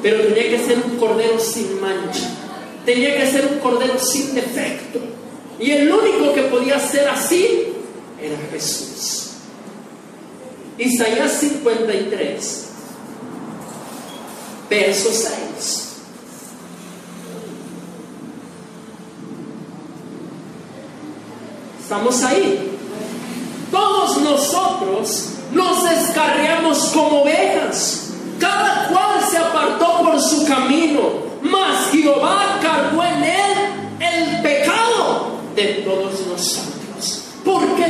Pero 0.03 0.27
tenía 0.27 0.51
que 0.51 0.60
ser 0.60 0.77
un 0.86 0.98
cordero 0.98 1.39
sin 1.39 1.81
mancha, 1.81 2.29
tenía 2.86 3.17
que 3.17 3.25
ser 3.31 3.48
un 3.51 3.60
cordero 3.60 3.98
sin 3.98 4.36
defecto. 4.36 5.00
Y 5.60 5.72
el 5.72 5.91
único 5.91 6.34
que 6.36 6.43
podía 6.43 6.79
ser 6.79 7.07
así 7.10 7.67
era 8.22 8.38
Jesús. 8.52 9.32
Isaías 10.78 11.32
53, 11.34 12.66
verso 14.70 15.10
6. 15.12 15.88
Estamos 21.82 22.24
ahí. 22.24 22.78
Todos 23.72 24.18
nosotros 24.22 25.30
nos 25.54 25.90
descarriamos 25.90 26.90
como 26.94 27.22
ovejas. 27.22 28.10
Cada 28.40 28.90
cual 28.90 29.24
se 29.30 29.38
apartó 29.38 30.00
por 30.04 30.22
su 30.22 30.46
camino. 30.46 31.28
Mas 31.42 31.90
Jehová 31.92 32.47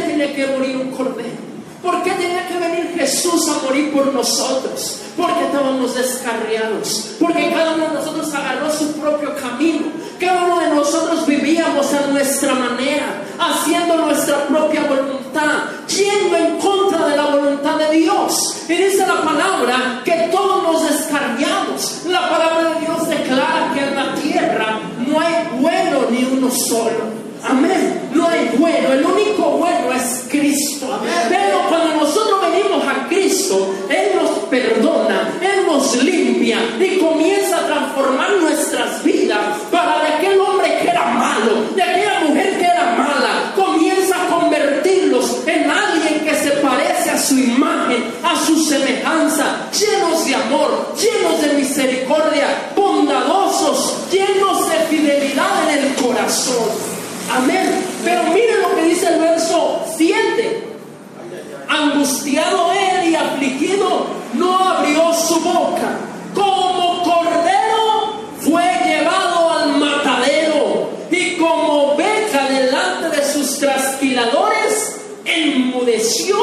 tiene 0.02 0.34
que 0.34 0.48
morir 0.48 0.78
un 0.78 0.92
cordero? 0.92 1.48
¿Por 1.82 2.04
qué 2.04 2.12
tenía 2.12 2.48
que 2.48 2.58
venir 2.58 2.96
Jesús 2.98 3.48
a 3.48 3.64
morir 3.64 3.94
por 3.94 4.12
nosotros? 4.14 5.00
Porque 5.16 5.46
estábamos 5.46 5.96
descarriados. 5.96 7.16
Porque 7.20 7.52
cada 7.52 7.76
uno 7.76 7.88
de 7.88 7.94
nosotros 7.94 8.34
agarró 8.34 8.72
su 8.72 8.94
propio 8.94 9.36
camino. 9.36 9.86
Cada 10.20 10.46
uno 10.46 10.60
de 10.60 10.76
nosotros 10.76 11.26
vivíamos 11.28 11.94
a 11.94 12.08
nuestra 12.08 12.56
manera, 12.56 13.22
haciendo 13.40 13.98
nuestra 13.98 14.48
propia 14.48 14.84
voluntad, 14.84 15.66
yendo 15.88 16.36
en 16.36 16.58
contra 16.58 17.08
de 17.08 17.16
la 17.16 17.26
voluntad 17.28 17.78
de 17.78 17.98
Dios. 17.98 18.64
Y 18.68 18.74
dice 18.74 19.06
la 19.06 19.22
palabra 19.22 20.02
que 20.04 20.30
todos 20.32 20.64
nos 20.64 20.90
descarriamos. 20.90 22.02
La 22.08 22.28
palabra 22.30 22.74
de 22.74 22.86
Dios 22.86 23.08
declara 23.08 23.72
que 23.74 23.80
en 23.82 23.96
la 23.96 24.16
tierra 24.16 24.80
no 25.08 25.20
hay 25.20 25.48
bueno 25.62 26.08
ni 26.10 26.24
uno 26.24 26.50
solo. 26.50 27.17
Amén. 27.50 28.10
No 28.14 28.28
hay 28.28 28.50
bueno, 28.58 28.94
el 28.94 29.06
único 29.06 29.44
bueno 29.52 29.94
es 29.94 30.26
Cristo. 30.30 31.00
Pero 31.30 31.62
cuando 31.70 31.96
nosotros 31.96 32.42
venimos 32.42 32.84
a 32.86 33.08
Cristo, 33.08 33.74
Él 33.90 34.20
nos 34.22 34.30
perdona, 34.50 35.34
Él 35.42 35.66
nos 35.66 36.04
limpia 36.04 36.60
y 36.80 36.98
comienza 36.98 37.58
a 37.58 37.68
transformar 37.68 38.32
nuestras 38.42 39.04
vidas 39.04 39.40
para 39.72 40.02
de 40.02 40.08
aquel 40.16 40.40
hombre 40.40 40.80
que 40.82 40.90
era 40.90 41.06
malo, 41.06 41.74
de 41.76 41.84
aquella 41.84 42.20
mujer 42.28 42.58
que 42.58 42.66
era 42.66 42.96
mala, 42.98 43.54
comienza 43.56 44.16
a 44.24 44.28
convertirlos 44.28 45.48
en 45.48 45.70
alguien 45.70 46.26
que 46.26 46.36
se 46.36 46.52
parece 46.52 47.12
a 47.12 47.18
su 47.18 47.38
imagen, 47.38 48.04
a 48.24 48.36
su 48.46 48.58
semejanza, 48.58 49.70
llenos 49.72 50.26
de 50.26 50.36
amor, 50.36 50.96
llenos 50.98 51.42
de 51.42 51.54
misericordia, 51.54 52.72
bondadosos, 52.76 54.10
llenos 54.12 54.68
de 54.68 54.76
fidelidad 54.90 55.72
en 55.72 55.86
el 55.86 55.96
corazón. 55.96 56.98
Amén. 57.32 57.86
Pero 58.04 58.24
miren 58.34 58.62
lo 58.62 58.76
que 58.76 58.84
dice 58.84 59.08
el 59.08 59.20
verso 59.20 59.84
7. 59.98 60.64
Angustiado 61.68 62.72
él 62.72 63.10
y 63.10 63.16
afligido, 63.16 64.08
no 64.34 64.58
abrió 64.58 65.14
su 65.14 65.40
boca. 65.42 65.98
Como 66.34 67.04
cordero 67.04 68.14
fue 68.40 68.64
llevado 68.86 69.52
al 69.52 69.78
matadero 69.78 70.90
y 71.12 71.36
como 71.36 71.94
oveja 71.94 72.48
delante 72.50 73.18
de 73.18 73.34
sus 73.34 73.60
trasquiladores, 73.60 75.02
enmudeció 75.26 76.38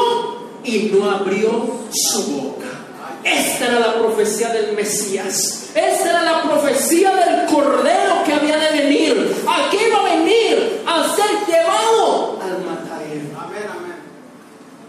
y 0.63 0.91
no 0.93 1.09
abrió 1.09 1.79
su 1.91 2.23
boca. 2.31 2.85
Esta 3.25 3.65
era 3.65 3.79
la 3.79 3.95
profecía 3.95 4.49
del 4.49 4.75
Mesías. 4.75 5.71
Esta 5.73 6.09
era 6.11 6.21
la 6.21 6.43
profecía 6.43 7.11
del 7.15 7.45
Cordero 7.47 8.23
que 8.23 8.33
había 8.33 8.57
de 8.57 8.83
venir. 8.83 9.35
Aquí 9.47 9.77
iba 9.87 9.99
a 9.99 10.15
venir 10.15 10.81
a 10.85 11.15
ser 11.15 11.25
llevado 11.47 12.39
al 12.39 12.63
matadero. 12.63 13.39
Amén, 13.41 13.63
amén. 13.67 13.95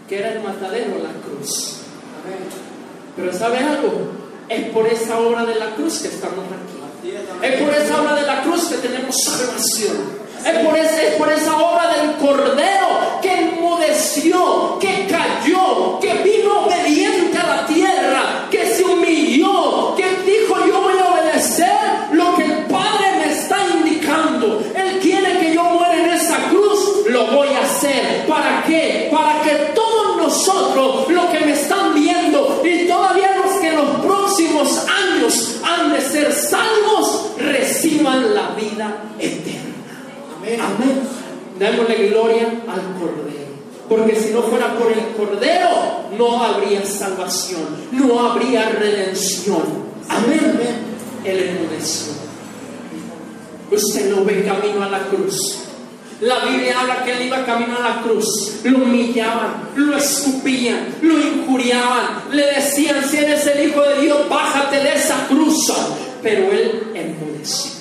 que 0.07 0.19
era 0.19 0.33
el 0.33 0.43
matadero, 0.43 0.99
la 0.99 1.19
cruz. 1.27 1.77
Pero 3.15 3.33
¿sabe 3.33 3.57
algo? 3.57 3.91
Es 4.47 4.69
por 4.69 4.85
esa 4.85 5.17
obra 5.17 5.43
de 5.43 5.55
la 5.55 5.73
cruz 5.73 5.97
que 5.99 6.09
estamos 6.09 6.45
aquí. 6.45 7.13
Es 7.41 7.61
por 7.61 7.73
esa 7.73 8.01
obra 8.01 8.15
de 8.15 8.21
la 8.21 8.43
cruz 8.43 8.65
que 8.65 8.77
tenemos 8.77 9.15
salvación. 9.23 10.27
Es 10.45 10.65
por, 10.65 10.77
ese, 10.77 11.07
es 11.07 11.15
por 11.15 11.29
esa 11.29 11.57
obra 11.57 11.93
del 11.97 12.15
Cordero 12.17 12.87
que 13.21 13.33
enmudeció, 13.33 14.77
que 14.79 15.07
cayó, 15.07 15.99
que 15.99 16.13
vino 16.23 16.65
obediente 16.65 17.37
a 17.37 17.47
la 17.47 17.65
tierra, 17.65 18.47
que 18.49 18.65
se 18.67 18.83
humilló, 18.83 19.95
que 19.95 20.05
dijo 20.25 20.55
yo 20.65 20.81
voy 20.81 20.97
a 20.99 21.13
obedecer 21.13 21.67
lo 22.11 22.35
que 22.35 22.43
el 22.43 22.65
Padre 22.65 23.17
me 23.17 23.33
está 23.33 23.57
indicando. 23.77 24.63
Él 24.75 24.99
quiere 25.01 25.39
que 25.39 25.53
yo 25.53 25.63
muera 25.63 25.97
en 25.97 26.13
esa 26.13 26.37
cruz, 26.49 27.05
lo 27.09 27.25
voy 27.27 27.49
a 27.49 27.63
hacer. 27.63 28.25
¿Para 28.27 28.63
qué? 28.65 29.09
Para 29.11 29.41
que 29.41 29.51
todos 29.73 30.17
nosotros, 30.17 31.09
lo 31.09 31.29
que 31.29 31.39
me 31.41 31.53
están 31.53 31.93
viendo 31.93 32.61
y 32.63 32.87
todavía 32.87 33.35
los 33.35 33.53
que 33.59 33.67
en 33.67 33.75
los 33.75 34.05
próximos 34.05 34.85
años 34.87 35.61
han 35.63 35.91
de 35.91 36.01
ser 36.01 36.31
salvos, 36.31 37.31
reciban 37.37 38.33
la 38.33 38.49
vida 38.51 38.95
eterna. 39.19 39.67
Amén. 40.55 41.01
Démosle 41.59 42.09
gloria 42.09 42.47
al 42.67 42.99
Cordero. 42.99 43.47
Porque 43.89 44.15
si 44.15 44.33
no 44.33 44.41
fuera 44.43 44.77
por 44.77 44.91
el 44.91 45.15
Cordero, 45.15 46.07
no 46.17 46.43
habría 46.43 46.85
salvación, 46.85 47.65
no 47.91 48.19
habría 48.19 48.69
redención. 48.69 49.63
Amén. 50.09 50.59
Él 51.23 51.39
enmudeció. 51.39 52.13
Usted 53.71 54.15
no 54.15 54.23
ve 54.23 54.43
camino 54.45 54.83
a 54.83 54.89
la 54.89 54.99
cruz. 55.07 55.63
La 56.21 56.39
Biblia 56.39 56.79
habla 56.79 57.03
que 57.03 57.11
él 57.11 57.27
iba 57.27 57.45
camino 57.45 57.77
a 57.77 57.89
la 57.89 58.01
cruz. 58.01 58.61
Lo 58.63 58.79
humillaban, 58.79 59.69
lo 59.75 59.95
escupían, 59.95 60.95
lo 61.01 61.19
injuriaban. 61.19 62.23
Le 62.31 62.45
decían, 62.55 63.03
si 63.07 63.17
eres 63.17 63.45
el 63.47 63.69
Hijo 63.69 63.81
de 63.81 64.01
Dios, 64.01 64.27
bájate 64.27 64.77
de 64.77 64.95
esa 64.95 65.27
cruz. 65.27 65.71
Pero 66.23 66.51
él 66.51 66.91
enmudeció. 66.95 67.76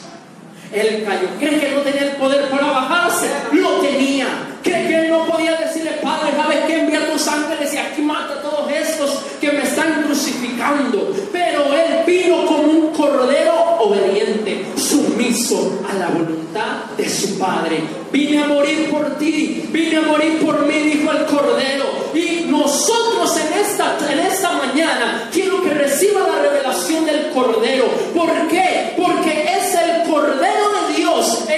Él 0.77 1.05
cayó. 1.05 1.29
¿Cree 1.39 1.59
que 1.59 1.71
no 1.71 1.81
tenía 1.81 2.03
el 2.03 2.17
poder 2.17 2.51
para 2.51 2.67
bajarse? 2.67 3.31
Lo 3.53 3.81
tenía. 3.81 4.27
¿Cree 4.63 4.89
que 4.89 4.95
él 5.01 5.11
no 5.11 5.25
podía 5.25 5.57
decirle, 5.57 5.93
Padre, 6.03 6.33
¿sabes 6.37 6.59
qué? 6.67 6.81
Envía 6.81 7.11
tus 7.11 7.27
ángeles 7.29 7.73
y 7.73 7.79
aquí 7.79 8.03
mata 8.03 8.35
a 8.35 8.43
todos 8.43 8.71
estos 8.71 9.23
que 9.41 9.53
me 9.53 9.63
están 9.63 10.03
crucificando. 10.03 11.15
Pero 11.33 11.73
él 11.73 12.05
vino 12.07 12.45
como 12.45 12.63
un 12.65 12.93
cordero 12.93 13.79
obediente, 13.81 14.67
sumiso 14.77 15.81
a 15.89 15.95
la 15.95 16.09
voluntad 16.09 16.85
de 16.97 17.09
su 17.09 17.39
Padre. 17.39 17.81
Vine 18.13 18.43
a 18.43 18.47
morir 18.47 18.91
por 18.91 19.17
ti, 19.19 19.69
vine 19.71 19.97
a 19.97 20.03
morir 20.03 20.45
por 20.45 20.67
mí, 20.67 20.75
dijo 20.75 21.11
el 21.11 21.25
cordero. 21.25 21.85
Y 22.15 22.47
nosotros 22.49 23.35
en 23.39 23.61
esta, 23.61 23.97
en 24.11 24.19
esta 24.19 24.53
mañana 24.53 25.29
quiero 25.33 25.63
que 25.63 25.71
reciba 25.71 26.21
la 26.21 26.43
revelación 26.43 27.07
del 27.07 27.31
cordero. 27.31 27.87
¿Por 28.15 28.31
qué? 28.49 28.95
Porque 28.97 29.57
es 29.59 29.75
el 29.75 30.11
cordero 30.11 30.66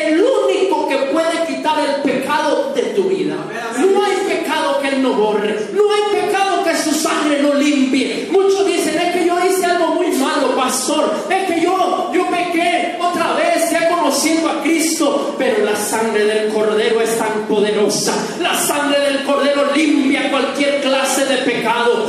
el 0.08 0.20
único 0.20 0.88
que 0.88 0.96
puede 1.12 1.46
quitar 1.46 1.78
el 1.80 2.02
pecado 2.02 2.72
de 2.74 2.82
tu 2.94 3.04
vida. 3.04 3.36
No 3.78 4.04
hay 4.04 4.16
pecado 4.28 4.80
que 4.80 4.88
Él 4.88 5.02
no 5.02 5.12
borre, 5.12 5.68
no 5.72 5.82
hay 5.92 6.20
pecado 6.22 6.64
que 6.64 6.76
su 6.76 6.92
sangre 6.92 7.42
no 7.42 7.54
limpie. 7.54 8.28
Muchos 8.30 8.66
dicen, 8.66 8.98
es 8.98 9.12
que 9.12 9.26
yo 9.26 9.36
hice 9.44 9.64
algo 9.66 9.94
muy 9.94 10.08
malo, 10.12 10.54
pastor, 10.56 11.12
es 11.28 11.52
que 11.52 11.60
yo, 11.60 12.10
yo 12.12 12.26
pequé 12.28 12.96
otra 13.00 13.34
vez, 13.34 13.70
ya 13.70 13.88
conociendo 13.88 14.48
a 14.48 14.62
Cristo, 14.62 15.34
pero 15.38 15.64
la 15.64 15.76
sangre 15.76 16.24
del 16.24 16.52
cordero 16.52 17.00
es 17.00 17.18
tan 17.18 17.46
poderosa. 17.46 18.14
La 18.40 18.54
sangre 18.54 19.00
del 19.00 19.24
cordero 19.24 19.72
limpia 19.74 20.30
cualquier 20.30 20.80
clase 20.80 21.24
de 21.26 21.38
pecado. 21.38 22.07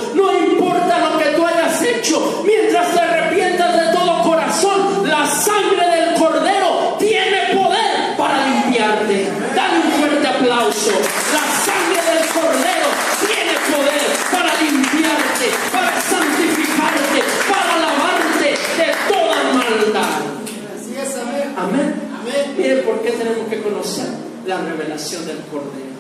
La 24.50 24.62
revelación 24.62 25.26
del 25.28 25.38
cordero. 25.52 26.00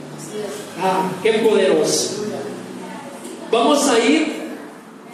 Ah, 0.81 1.11
qué 1.21 1.33
poderoso. 1.33 2.25
Vamos 3.51 3.87
a 3.87 3.99
ir 3.99 4.49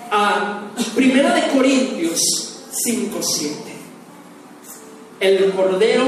a 0.09 0.61
Primera 0.95 1.35
de 1.35 1.49
Corintios 1.49 2.21
5, 2.71 3.21
7. 3.21 3.55
El 5.19 5.51
cordero 5.51 6.05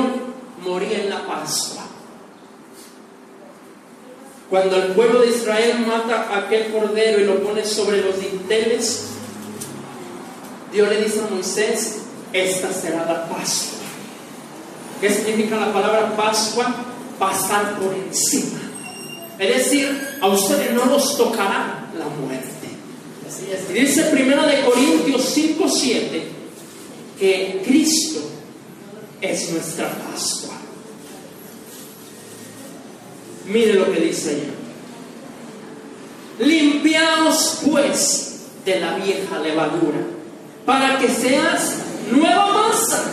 moría 0.64 1.04
en 1.04 1.10
la 1.10 1.28
Pascua. 1.28 1.84
Cuando 4.50 4.78
el 4.78 4.94
pueblo 4.94 5.20
de 5.20 5.28
Israel 5.28 5.86
mata 5.86 6.30
a 6.32 6.38
aquel 6.40 6.72
cordero 6.72 7.20
y 7.20 7.26
lo 7.26 7.44
pone 7.44 7.66
sobre 7.66 8.02
los 8.02 8.20
dinteles, 8.20 9.08
Dios 10.72 10.88
le 10.88 11.04
dice 11.04 11.20
a 11.20 11.34
Moisés, 11.34 12.04
esta 12.32 12.72
será 12.72 13.06
la 13.06 13.28
Pascua. 13.28 13.80
¿Qué 15.02 15.10
significa 15.10 15.58
la 15.58 15.74
palabra 15.74 16.16
Pascua? 16.16 16.74
Pasar 17.20 17.80
por 17.80 17.94
encima. 17.94 18.60
Es 19.40 19.58
decir, 19.58 20.18
a 20.22 20.28
ustedes 20.28 20.74
no 20.74 20.86
los 20.86 21.18
tocará 21.18 21.90
la 21.98 22.06
muerte. 22.06 22.68
Y 23.70 23.74
dice 23.74 24.10
1 24.12 24.48
de 24.48 24.62
Corintios 24.62 25.26
5, 25.34 25.70
7 25.70 26.38
que 27.20 27.62
Cristo 27.66 28.20
es 29.22 29.52
nuestra 29.52 29.90
Pascua. 29.90 30.56
Mire 33.46 33.74
lo 33.74 33.92
que 33.92 34.00
dice 34.02 34.30
allá. 34.32 34.54
Limpiaos 36.48 37.60
pues 37.66 38.42
de 38.66 38.80
la 38.80 38.96
vieja 38.96 39.40
levadura, 39.40 40.00
para 40.66 41.00
que 41.00 41.08
seas 41.08 41.78
nueva 42.12 42.52
masa, 42.52 43.06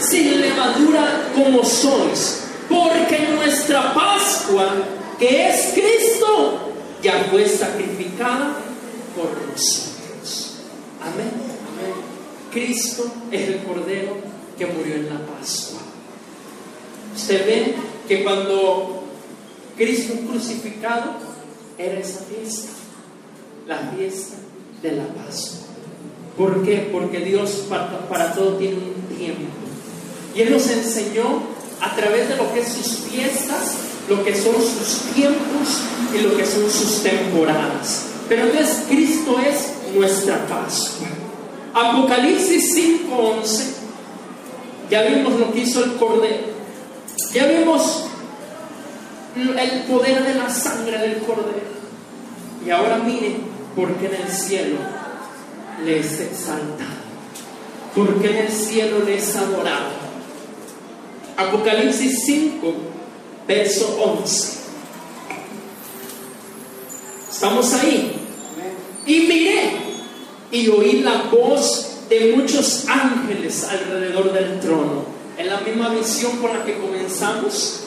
sin 0.00 0.40
levadura 0.40 1.32
como 1.34 1.64
sois, 1.64 2.41
porque 2.72 3.28
nuestra 3.34 3.92
Pascua, 3.94 4.72
que 5.18 5.50
es 5.50 5.72
Cristo, 5.74 6.72
ya 7.02 7.28
fue 7.30 7.46
sacrificada 7.46 8.56
por 9.14 9.30
nosotros. 9.48 10.56
Amén. 11.02 11.52
Cristo 12.52 13.10
es 13.30 13.48
el 13.48 13.62
Cordero 13.64 14.16
que 14.58 14.66
murió 14.66 14.94
en 14.94 15.08
la 15.08 15.20
Pascua. 15.26 15.80
Usted 17.14 17.46
ve 17.46 17.74
que 18.06 18.22
cuando 18.22 19.04
Cristo 19.76 20.14
crucificado 20.28 21.14
era 21.78 21.98
esa 21.98 22.20
fiesta, 22.24 22.68
la 23.66 23.78
fiesta 23.96 24.36
de 24.82 24.92
la 24.92 25.04
Pascua. 25.04 25.66
¿Por 26.36 26.62
qué? 26.62 26.88
Porque 26.92 27.20
Dios 27.20 27.66
para 27.68 28.34
todo 28.34 28.56
tiene 28.56 28.76
un 28.76 29.16
tiempo. 29.16 29.42
Y 30.34 30.42
Él 30.42 30.52
nos 30.52 30.68
enseñó 30.68 31.51
a 31.82 31.96
través 31.96 32.28
de 32.28 32.36
lo 32.36 32.52
que 32.54 32.60
es 32.60 32.68
sus 32.68 32.98
fiestas, 33.10 33.74
lo 34.08 34.24
que 34.24 34.34
son 34.34 34.54
sus 34.54 35.12
tiempos 35.14 35.80
y 36.14 36.20
lo 36.20 36.36
que 36.36 36.46
son 36.46 36.70
sus 36.70 37.02
temporadas. 37.02 38.06
Pero 38.28 38.44
entonces 38.44 38.84
Cristo 38.88 39.36
es 39.40 39.72
nuestra 39.94 40.46
Pascua. 40.46 41.08
Apocalipsis 41.74 42.74
5:11, 42.74 43.74
ya 44.90 45.02
vimos 45.02 45.38
lo 45.40 45.52
que 45.52 45.60
hizo 45.60 45.82
el 45.84 45.94
Cordero, 45.96 46.52
ya 47.32 47.46
vimos 47.46 48.04
el 49.34 49.82
poder 49.82 50.22
de 50.22 50.34
la 50.34 50.50
sangre 50.50 50.98
del 50.98 51.18
Cordero. 51.22 51.72
Y 52.64 52.70
ahora 52.70 52.98
miren, 52.98 53.38
porque 53.74 54.06
en 54.06 54.14
el 54.22 54.28
cielo 54.28 54.76
le 55.84 55.98
es 55.98 56.20
exaltado, 56.20 57.02
porque 57.94 58.30
en 58.30 58.46
el 58.46 58.52
cielo 58.52 59.00
le 59.00 59.16
es 59.16 59.34
adorado. 59.34 60.01
Apocalipsis 61.48 62.24
5, 62.24 62.72
verso 63.46 63.98
11. 64.20 64.58
Estamos 67.30 67.72
ahí. 67.74 68.12
Y 69.06 69.20
miré 69.20 69.72
y 70.50 70.68
oí 70.68 71.02
la 71.02 71.24
voz 71.32 72.06
de 72.08 72.34
muchos 72.36 72.86
ángeles 72.88 73.64
alrededor 73.64 74.32
del 74.32 74.60
trono. 74.60 75.04
En 75.38 75.48
la 75.48 75.60
misma 75.60 75.88
visión 75.88 76.36
con 76.38 76.56
la 76.56 76.64
que 76.64 76.78
comenzamos, 76.78 77.84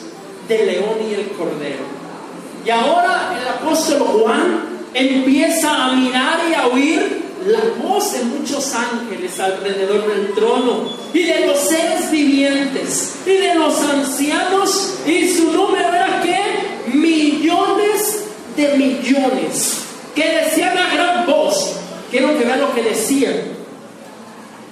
del 0.48 0.66
león 0.66 0.98
y 1.08 1.14
el 1.14 1.28
cordero. 1.30 1.84
Y 2.64 2.70
ahora 2.70 3.38
el 3.40 3.48
apóstol 3.48 3.98
Juan 4.00 4.60
empieza 4.92 5.86
a 5.86 5.92
mirar 5.92 6.40
y 6.50 6.54
a 6.54 6.66
oír 6.66 7.25
la 7.46 7.60
voz 7.82 8.12
de 8.12 8.24
muchos 8.24 8.74
ángeles 8.74 9.38
alrededor 9.38 10.06
del 10.06 10.34
trono 10.34 10.90
y 11.14 11.22
de 11.22 11.46
los 11.46 11.58
seres 11.58 12.10
vivientes 12.10 13.16
y 13.24 13.30
de 13.30 13.54
los 13.54 13.78
ancianos. 13.80 14.98
Y 15.06 15.28
su 15.28 15.52
número 15.52 15.88
era 15.88 16.20
que 16.22 16.96
millones 16.96 18.24
de 18.56 18.76
millones. 18.76 19.82
Que 20.14 20.42
decían 20.44 20.76
a 20.76 20.94
gran 20.94 21.26
voz, 21.26 21.76
quiero 22.10 22.36
que 22.38 22.44
vean 22.44 22.60
lo 22.60 22.74
que 22.74 22.82
decían, 22.82 23.34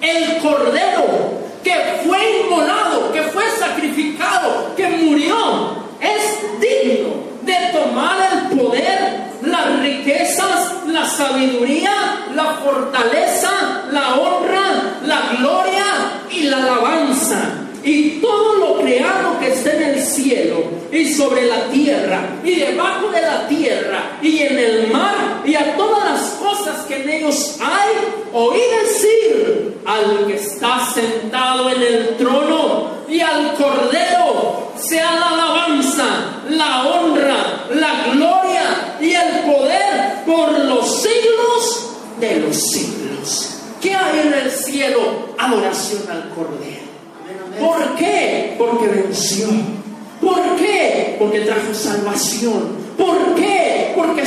el 0.00 0.38
cordero 0.38 1.44
que 1.62 1.74
fue 2.04 2.18
inmolado, 2.40 3.12
que 3.12 3.22
fue 3.22 3.44
sacrificado, 3.58 4.74
que 4.76 4.88
murió, 4.88 5.84
es 6.00 6.60
digno 6.60 7.24
de 7.42 7.54
tomar 7.78 8.16
el 8.32 8.58
poder, 8.58 9.24
las 9.42 9.80
riquezas, 9.80 10.86
la 10.86 11.06
sabiduría, 11.06 12.26
la 12.34 12.54
fortaleza, 12.54 13.50
la 13.90 14.14
honra, 14.14 14.98
la 15.04 15.36
gloria 15.38 15.84
y 16.30 16.42
la 16.44 16.58
alabanza 16.58 17.64
y 17.82 18.20
todo 18.20 18.54
lo 18.54 18.80
creado 18.80 19.38
que 19.38 19.52
esté 19.52 19.76
en 19.76 19.82
el 19.90 20.02
cielo 20.02 20.64
y 20.90 21.03
sobre 21.16 21.46
la 21.46 21.68
tierra 21.70 22.40
y 22.42 22.56
debajo 22.56 23.10
de 23.10 23.22
la 23.22 23.46
tierra 23.46 24.18
y 24.22 24.40
en 24.40 24.58
el 24.58 24.86
mar 24.88 25.42
y 25.44 25.54
a 25.54 25.76
todas 25.76 26.04
las 26.04 26.20
cosas 26.32 26.84
que 26.86 27.02
en 27.02 27.08
ellos 27.08 27.56
hay, 27.60 27.94
oí 28.32 28.60
decir 28.82 29.78
al 29.84 30.26
que 30.26 30.34
está 30.34 30.86
sentado 30.92 31.70
en 31.70 31.82
el 31.82 32.16
trono 32.16 32.90
y 33.08 33.20
al 33.20 33.54
cordero 33.54 34.72
sea 34.76 35.14
la 35.14 35.28
alabanza, 35.30 36.04
la 36.50 36.84
honra, 36.84 37.66
la 37.74 38.12
gloria 38.12 38.96
y 39.00 39.12
el 39.12 39.40
poder 39.40 40.24
por 40.26 40.58
los 40.58 41.02
siglos 41.02 41.90
de 42.20 42.40
los 42.40 42.56
siglos. 42.56 43.50
¿Qué 43.80 43.94
hay 43.94 44.20
en 44.26 44.32
el 44.32 44.50
cielo? 44.50 45.34
Adoración 45.38 46.02
al 46.10 46.30
cordero. 46.30 46.84
¿Por 47.60 47.94
qué? 47.96 48.54
Porque 48.58 48.88
venció. 48.88 49.48
¿Por 50.20 50.56
qué? 50.56 51.16
Porque 51.18 51.40
trajo 51.40 51.74
salvación. 51.74 52.84
¿Por 52.96 53.34
qué? 53.34 53.92
Porque 53.94 54.24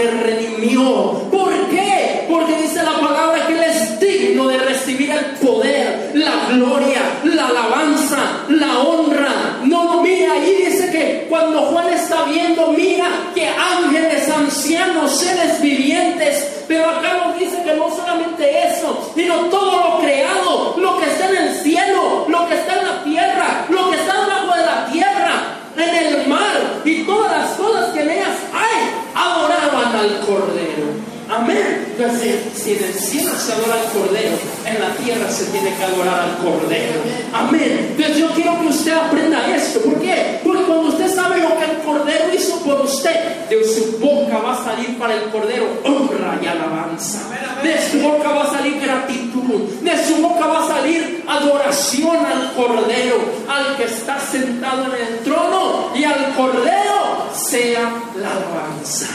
su 0.00 0.06
sangre 0.06 0.22
redimió. 0.22 1.28
¿Por 1.30 1.52
qué? 1.68 2.26
Porque 2.28 2.56
dice 2.56 2.82
la 2.82 2.94
palabra 3.00 3.46
que 3.46 3.54
Él 3.54 3.64
es 3.64 4.00
digno 4.00 4.48
de 4.48 4.58
recibir 4.58 5.10
el 5.10 5.24
poder, 5.36 6.12
la 6.14 6.48
gloria, 6.50 7.00
la 7.24 7.48
alabanza, 7.48 8.44
la 8.48 8.78
honra. 8.78 9.58
No, 9.64 10.02
mira, 10.02 10.32
ahí 10.32 10.64
dice 10.66 10.90
que 10.90 11.26
cuando 11.28 11.60
Juan 11.62 11.88
está 11.92 12.24
viendo, 12.24 12.68
mira 12.68 13.08
que 13.34 13.48
ángeles, 13.48 14.28
ancianos, 14.30 15.16
seres 15.16 15.60
vivientes, 15.60 16.64
pero 16.68 16.88
acá 16.88 17.26
nos 17.26 17.38
dice 17.38 17.62
que 17.64 17.74
no 17.74 17.90
solamente 17.90 18.68
eso, 18.68 19.12
sino 19.14 19.34
todo 19.46 19.90
lo 19.90 20.00
creado, 20.00 20.74
lo 20.78 20.98
que 20.98 21.06
está 21.06 21.28
en 21.28 21.36
el 21.36 21.54
cielo, 21.56 22.26
lo 22.28 22.46
que 22.48 22.54
está 22.54 22.74
en 22.78 22.86
la 22.86 23.04
tierra, 23.04 23.66
lo 23.68 23.90
que 23.90 23.96
está 23.96 24.20
debajo 24.20 24.56
de 24.56 24.66
la 24.66 24.86
tierra, 24.86 25.60
en 25.76 26.06
el 26.06 26.26
mar 26.26 26.80
y 26.84 27.02
todas 27.04 27.32
las 27.32 27.50
cosas 27.52 27.86
que 27.92 28.02
en 28.02 28.10
ellas 28.10 28.36
hay, 28.52 28.90
adoraban 29.14 29.96
al 29.96 30.20
Cordero. 30.20 30.86
Amén. 31.30 31.94
Entonces, 31.96 32.40
si 32.54 32.72
en 32.72 32.84
el 32.84 32.94
cielo 32.94 33.30
se 33.50 33.56
adora 33.56 33.80
al 33.80 33.92
Cordero, 33.92 34.36
en 34.64 34.80
la 34.80 34.94
tierra 34.94 35.30
se 35.30 35.46
tiene 35.46 35.74
que 35.74 35.82
adorar 35.82 36.20
al 36.20 36.36
Cordero. 36.38 37.00
Amén. 37.32 37.94
Entonces 37.96 38.18
yo 38.18 38.30
quiero 38.30 38.60
que 38.60 38.66
usted 38.68 38.92
aprenda 38.92 39.54
esto. 39.54 39.80
¿Por 39.80 40.00
qué? 40.00 40.40
Porque 40.44 40.62
cuando 40.64 40.88
usted 40.88 41.12
sabe 41.14 41.40
lo 41.40 41.58
que 41.58 41.64
el 41.64 41.78
Cordero 41.78 42.34
hizo 42.34 42.60
por 42.60 42.80
usted, 42.82 43.48
de 43.48 43.64
su 43.64 43.98
boca 43.98 44.38
va 44.38 44.60
a 44.60 44.64
salir 44.64 44.98
para 44.98 45.14
el 45.14 45.24
Cordero 45.30 45.66
honra 45.84 46.38
y 46.42 46.46
alabanza. 46.46 47.22
De 47.62 47.76
su 47.90 48.00
boca 48.00 48.30
va 48.30 48.44
a 48.44 48.50
salir 48.50 48.80
gratitud. 48.80 49.60
De 49.82 50.06
su 50.06 50.16
boca 50.22 50.46
va 50.46 50.64
a 50.64 50.68
salir 50.68 51.24
adoración 51.26 52.16
al 52.24 52.52
Cordero, 52.54 53.16
al 53.48 53.76
que 53.76 53.84
está 53.84 54.18
sentado 54.20 54.86
en 54.94 55.06
el 55.06 55.18
trono 55.20 55.90
y 55.94 56.04
al 56.04 56.34
Cordero 56.36 57.28
sea 57.34 57.90
la 58.16 58.30
alabanza. 58.32 59.08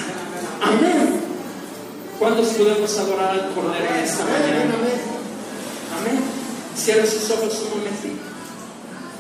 Amén. 0.62 1.25
¿Cuántos 2.20 2.48
podemos 2.50 2.98
adorar 2.98 3.32
al 3.32 3.54
Cordero 3.54 3.94
en 3.94 4.04
esta 4.04 4.24
mañana? 4.24 4.74
Amén. 6.00 6.24
Cierre 6.76 7.06
sus 7.08 7.30
ojos 7.32 7.62
un 7.66 7.80
momentito. 7.80 8.24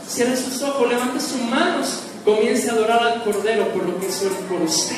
Cierre 0.07 0.37
sus 0.37 0.61
ojos, 0.61 0.87
levante 0.87 1.19
sus 1.19 1.41
manos. 1.41 2.03
Comience 2.23 2.69
a 2.69 2.73
adorar 2.73 3.03
al 3.03 3.23
Cordero 3.23 3.67
por 3.73 3.85
lo 3.85 3.99
que 3.99 4.07
hizo 4.07 4.29
por 4.49 4.61
usted. 4.61 4.95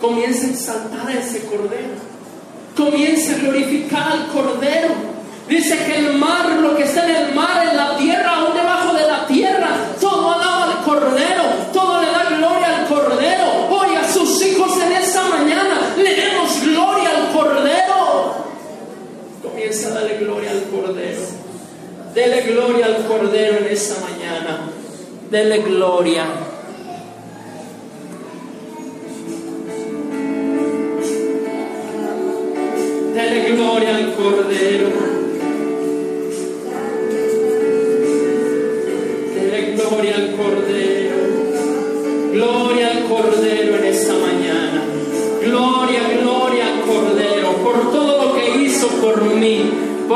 Comience 0.00 0.46
a 0.46 0.50
exaltar 0.50 1.08
a 1.08 1.12
ese 1.12 1.46
Cordero. 1.46 1.94
Comience 2.76 3.34
a 3.34 3.38
glorificar 3.38 4.12
al 4.12 4.26
Cordero. 4.28 5.12
Dice 5.48 5.76
que 5.86 5.98
el 5.98 6.14
mar, 6.14 6.48
lo 6.60 6.76
que 6.76 6.82
está 6.84 7.08
en 7.08 7.28
el 7.28 7.34
mar, 7.34 7.66
en 7.68 7.76
la 7.76 7.96
tierra, 7.96 8.38
aún 8.38 8.54
debajo 8.54 8.94
de 8.94 9.06
la 9.06 9.26
tierra, 9.26 9.68
todo 10.00 10.32
alaba 10.32 10.64
al 10.64 10.84
Cordero, 10.84 11.42
todo 11.72 12.00
le 12.00 12.06
da 12.08 12.24
gloria 12.36 12.78
al 12.78 12.86
Cordero. 12.88 13.61
Hoy 15.14 15.18
a 15.18 15.20
sus 15.20 15.26
hijos 15.26 15.26
en 15.26 15.28
esta 15.28 15.28
mañana 15.28 15.94
le 15.96 16.14
demos 16.14 16.62
gloria 16.62 17.10
al 17.10 17.32
Cordero. 17.32 18.34
Comienza 19.42 19.88
a 19.88 19.90
darle 19.92 20.18
gloria 20.18 20.50
al 20.50 20.62
Cordero. 20.64 21.20
Dele 22.14 22.42
gloria 22.42 22.86
al 22.86 23.06
Cordero 23.06 23.58
en 23.58 23.66
esta 23.66 24.00
mañana. 24.00 24.70
Dele 25.30 25.58
gloria. 25.58 26.24
Dele 33.14 33.52
gloria 33.52 33.96
al 33.96 34.14
Cordero. 34.14 35.21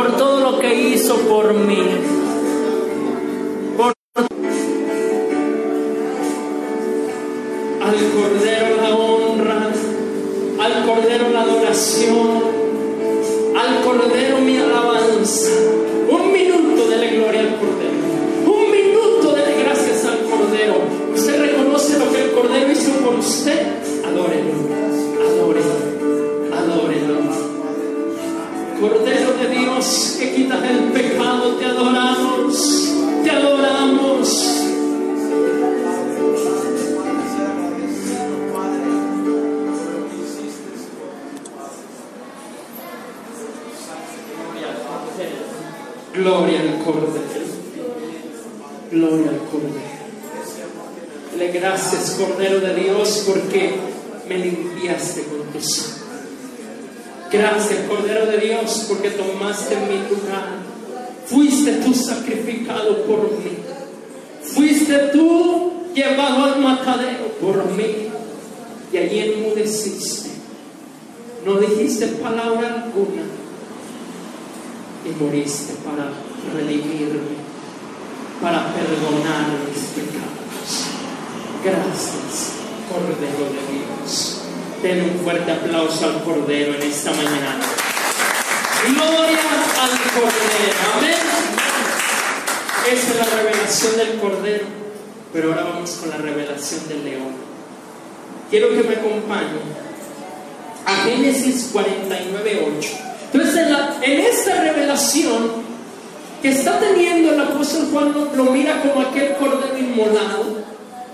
Por 0.06 0.16
todo 0.18 0.38
lo 0.52 0.58
que 0.60 0.72
hizo 0.72 1.16
por 1.22 1.52
mí. 1.52 1.95
Enmudeciste. 69.36 70.30
No 71.44 71.54
dijiste 71.60 72.06
palabra 72.08 72.84
alguna 72.84 73.22
y 75.04 75.22
moriste 75.22 75.74
para 75.84 76.10
redimirme, 76.52 77.36
para 78.42 78.74
perdonar 78.74 79.46
mis 79.68 79.84
pecados. 79.94 80.36
Gracias, 81.62 82.52
Cordero 82.90 83.44
de 83.52 83.62
Dios. 83.72 84.40
Den 84.82 85.10
un 85.10 85.20
fuerte 85.20 85.52
aplauso 85.52 86.06
al 86.06 86.24
Cordero 86.24 86.74
en 86.74 86.82
esta 86.82 87.12
mañana. 87.12 87.60
Gloria 88.88 89.38
al 89.80 89.90
Cordero. 90.12 90.76
Amén. 90.96 91.14
Esa 92.92 93.10
es 93.10 93.16
la 93.16 93.36
revelación 93.36 93.96
del 93.96 94.18
Cordero. 94.18 94.66
Pero 95.32 95.50
ahora 95.50 95.64
vamos 95.64 95.90
con 95.90 96.10
la 96.10 96.16
revelación 96.16 96.88
del 96.88 97.04
león. 97.04 97.45
Quiero 98.50 98.68
que 98.70 98.82
me 98.82 98.94
acompañen 98.94 99.86
a 100.84 100.94
Génesis 101.04 101.70
49, 101.72 102.66
8. 102.78 102.90
Entonces, 103.32 103.66
en, 104.02 104.20
esta 104.20 104.62
revelación 104.62 105.50
que 106.40 106.50
está 106.50 106.78
teniendo 106.78 107.32
el 107.32 107.40
apóstol 107.40 107.88
Juan, 107.92 108.14
lo, 108.36 108.44
mira 108.44 108.80
como 108.82 109.00
aquel 109.06 109.34
cordero 109.36 109.76
inmolado, 109.76 110.64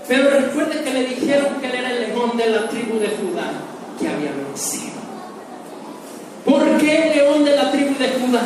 pero 0.07 0.29
recuerde 0.29 0.83
que 0.83 0.93
le 0.93 1.05
dijeron 1.05 1.55
que 1.59 1.67
él 1.67 1.75
era 1.75 1.91
el 1.91 2.01
león 2.09 2.37
de 2.37 2.43
de 2.43 2.49
la 2.49 2.67
tribu 2.67 2.99
de 2.99 3.07
Judá 3.07 3.51
que 3.99 4.07
había 4.07 4.31
vencido. 4.31 4.93
¿Por 6.45 6.77
qué 6.77 7.07
el 7.07 7.15
león 7.17 7.45
de 7.45 7.55
la 7.55 7.71
tribu 7.71 7.95
de 7.97 8.09
Judá? 8.09 8.41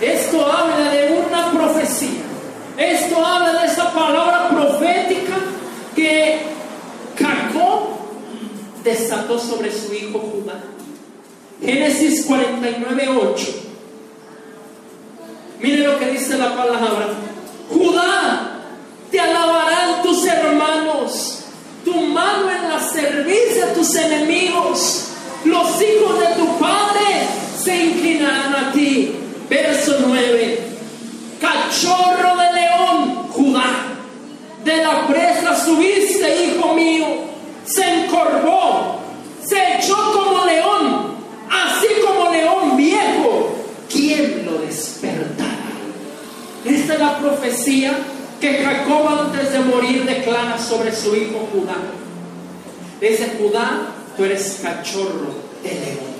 Esto 0.00 0.46
habla 0.46 0.90
de 0.90 1.12
una 1.12 1.52
profecía. 1.52 2.22
Esto 2.76 3.24
habla 3.24 3.60
de 3.60 3.66
esa 3.66 3.92
palabra 3.92 4.48
profética 4.50 5.34
que 5.94 6.40
Jacob 7.18 7.98
desató 8.88 9.38
sobre 9.38 9.70
su 9.70 9.92
hijo 9.92 10.18
Judá. 10.18 10.60
Génesis 11.60 12.24
49, 12.26 13.08
8. 13.08 13.46
Mire 15.60 15.78
lo 15.86 15.98
que 15.98 16.06
dice 16.06 16.38
la 16.38 16.56
palabra. 16.56 17.08
Judá, 17.70 18.60
te 19.10 19.20
alabarán 19.20 20.02
tus 20.02 20.24
hermanos, 20.24 21.40
tu 21.84 21.94
mano 21.94 22.50
en 22.50 22.68
la 22.68 22.80
servicio 22.80 23.66
de 23.66 23.72
tus 23.74 23.94
enemigos. 23.96 25.04
Los 25.44 25.68
hijos 25.82 26.20
de 26.20 26.26
tu 26.36 26.58
padre 26.58 27.28
se 27.62 27.76
inclinarán 27.76 28.54
a 28.54 28.72
ti. 28.72 29.14
Verso 29.50 29.96
9. 30.06 30.60
Cachorro 31.40 32.36
de 32.36 32.52
león, 32.52 33.28
Judá. 33.30 33.96
De 34.64 34.76
la 34.78 35.06
presa 35.06 35.64
subiste, 35.64 36.44
hijo 36.44 36.74
mío. 36.74 37.28
Se 37.68 37.84
encorvó, 37.84 38.98
se 39.46 39.76
echó 39.76 39.94
como 40.12 40.46
león, 40.46 41.14
así 41.50 41.86
como 42.06 42.30
león 42.30 42.76
viejo. 42.78 43.54
¿Quién 43.90 44.46
lo 44.46 44.58
despertará? 44.58 45.54
Esta 46.64 46.87
la 46.98 47.18
profecía 47.18 47.96
que 48.40 48.64
Jacob 48.64 49.08
antes 49.08 49.52
de 49.52 49.58
morir 49.60 50.04
declara 50.04 50.58
sobre 50.58 50.94
su 50.94 51.14
hijo 51.14 51.48
Judá. 51.52 51.76
Dice 53.00 53.32
Judá, 53.38 53.88
tú 54.16 54.24
eres 54.24 54.60
cachorro 54.62 55.34
de 55.62 55.70
león. 55.70 56.18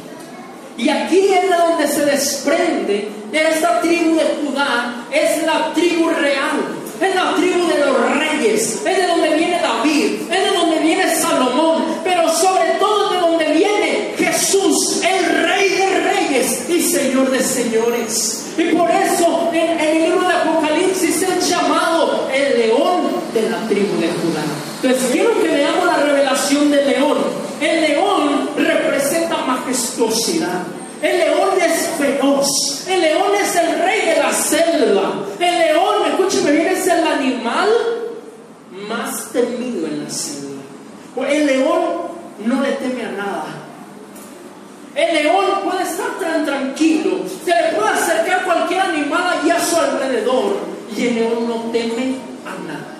Y 0.76 0.88
aquí 0.88 1.28
es 1.28 1.42
de 1.50 1.56
donde 1.56 1.88
se 1.88 2.04
desprende 2.04 3.08
de 3.32 3.48
esta 3.48 3.80
tribu 3.80 4.16
de 4.16 4.24
Judá, 4.42 5.06
es 5.12 5.44
la 5.44 5.72
tribu 5.74 6.08
real, 6.08 6.60
es 7.00 7.14
la 7.14 7.34
tribu 7.34 7.66
de 7.66 7.78
los 7.78 8.18
reyes, 8.18 8.82
es 8.86 8.96
de 8.96 9.06
donde 9.06 9.34
viene 9.34 9.60
David, 9.60 10.20
es 10.30 10.44
de 10.44 10.56
donde 10.56 10.78
viene 10.78 11.14
Salomón, 11.16 11.84
pero 12.04 12.32
sobre 12.32 12.70
todo 12.78 13.10
de 13.10 13.18
donde 13.18 13.52
viene 13.52 14.14
Jesús, 14.16 15.02
el 15.02 15.44
rey 15.48 15.68
de 15.68 16.00
reyes 16.00 16.70
y 16.70 16.80
señor 16.80 17.30
de 17.30 17.42
señores. 17.42 18.37
Y 18.58 18.74
por 18.74 18.90
eso 18.90 19.50
en, 19.52 19.78
el 19.78 20.02
libro 20.02 20.26
de 20.26 20.34
Apocalipsis 20.34 21.22
es 21.22 21.48
llamado 21.48 22.28
el 22.34 22.58
león 22.58 23.02
de 23.32 23.48
la 23.48 23.58
tribu 23.68 24.00
de 24.00 24.08
Judá. 24.08 24.42
Entonces 24.82 25.10
quiero 25.12 25.40
que 25.40 25.48
veamos 25.48 25.86
la 25.86 25.96
revelación 25.98 26.68
del 26.72 26.88
león. 26.88 27.18
El 27.60 27.80
león 27.82 28.50
representa 28.56 29.36
majestuosidad. 29.46 30.64
El 31.00 31.18
león 31.18 31.50
es 31.64 31.88
feroz. 31.98 32.84
El 32.88 33.00
león 33.00 33.30
es 33.40 33.54
el 33.54 33.78
rey 33.80 34.06
de 34.06 34.16
la 34.20 34.32
selva. 34.32 35.12
El 35.38 35.58
león, 35.58 35.94
escúcheme 36.10 36.50
bien, 36.50 36.66
es 36.66 36.86
el 36.88 37.06
animal 37.06 37.68
más 38.88 39.30
temido 39.32 39.86
en 39.86 40.02
la 40.02 40.10
selva. 40.10 40.62
El 41.28 41.46
león 41.46 41.80
no 42.44 42.60
le 42.60 42.72
teme 42.72 43.04
a 43.04 43.10
nada. 43.12 43.67
El 44.98 45.14
león 45.14 45.46
puede 45.62 45.84
estar 45.84 46.18
tan 46.18 46.44
tranquilo, 46.44 47.20
se 47.44 47.50
le 47.52 47.76
puede 47.76 47.88
acercar 47.88 48.44
cualquier 48.44 48.80
animal 48.80 49.38
allí 49.38 49.48
a 49.48 49.64
su 49.64 49.76
alrededor 49.76 50.56
y 50.96 51.06
el 51.06 51.14
león 51.14 51.46
no 51.46 51.54
teme 51.70 52.16
a 52.44 52.66
nada. 52.66 52.96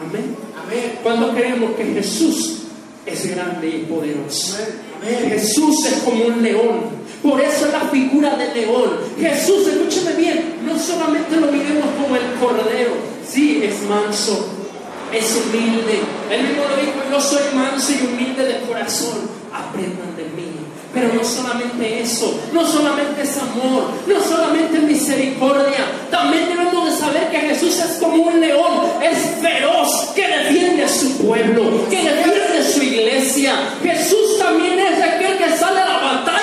Amén. 0.00 0.34
Amén. 0.64 0.98
Cuando 1.02 1.34
creemos 1.34 1.76
que 1.76 1.84
Jesús 1.84 2.62
es 3.04 3.34
grande 3.34 3.68
y 3.68 3.78
poderoso. 3.84 4.56
Amén. 5.02 5.28
Jesús 5.28 5.84
es 5.84 5.98
como 6.04 6.24
un 6.24 6.42
león. 6.42 7.00
Por 7.22 7.38
eso 7.38 7.66
es 7.66 7.72
la 7.72 7.80
figura 7.90 8.34
del 8.36 8.54
león. 8.54 8.90
Jesús, 9.18 9.68
escúcheme 9.68 10.14
bien, 10.14 10.60
no 10.64 10.78
solamente 10.78 11.36
lo 11.36 11.52
miremos 11.52 11.84
como 12.00 12.16
el 12.16 12.32
cordero. 12.40 12.92
Sí, 13.28 13.62
es 13.62 13.82
manso, 13.82 14.48
es 15.12 15.36
humilde. 15.36 16.00
Él 16.30 16.44
mismo 16.44 16.62
lo 16.62 16.76
dijo, 16.76 17.10
yo 17.10 17.20
soy 17.20 17.42
manso 17.54 17.92
y 17.92 18.06
humilde 18.06 18.42
de 18.42 18.60
corazón. 18.66 19.18
Aprendan. 19.52 20.09
Pero 20.92 21.12
no 21.14 21.22
solamente 21.24 22.02
eso, 22.02 22.40
no 22.52 22.66
solamente 22.66 23.22
es 23.22 23.36
amor, 23.38 23.84
no 24.06 24.20
solamente 24.22 24.78
es 24.78 24.82
misericordia, 24.82 25.86
también 26.10 26.48
debemos 26.48 26.86
de 26.86 26.96
saber 26.98 27.30
que 27.30 27.38
Jesús 27.38 27.78
es 27.78 27.98
como 27.98 28.24
un 28.24 28.40
león, 28.40 28.86
es 29.00 29.18
feroz, 29.40 30.10
que 30.16 30.26
defiende 30.26 30.84
a 30.84 30.88
su 30.88 31.16
pueblo, 31.18 31.88
que 31.88 32.02
defiende 32.02 32.58
a 32.58 32.64
su 32.64 32.82
iglesia. 32.82 33.52
Jesús 33.82 34.38
también 34.38 34.78
es 34.80 35.02
aquel 35.02 35.38
que 35.38 35.56
sale 35.56 35.80
a 35.80 35.86
la 35.86 35.98
batalla 35.98 36.39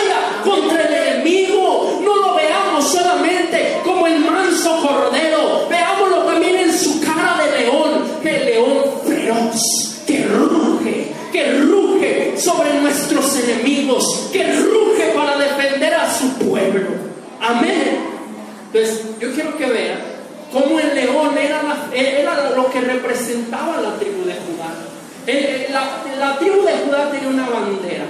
Entonces, 18.77 19.05
yo 19.19 19.31
quiero 19.33 19.57
que 19.57 19.65
vean 19.65 19.99
cómo 20.51 20.79
el 20.79 20.93
león 20.95 21.37
era, 21.37 21.63
la- 21.63 22.49
lo 22.55 22.69
que 22.69 22.81
representaba 22.81 23.81
la 23.81 23.95
tribu 23.97 24.23
de 24.25 24.33
Judá. 24.33 24.73
La 26.19 26.37
tribu 26.39 26.63
de 26.63 26.73
Judá 26.85 27.11
tenía 27.11 27.27
una 27.29 27.49
bandera. 27.49 28.05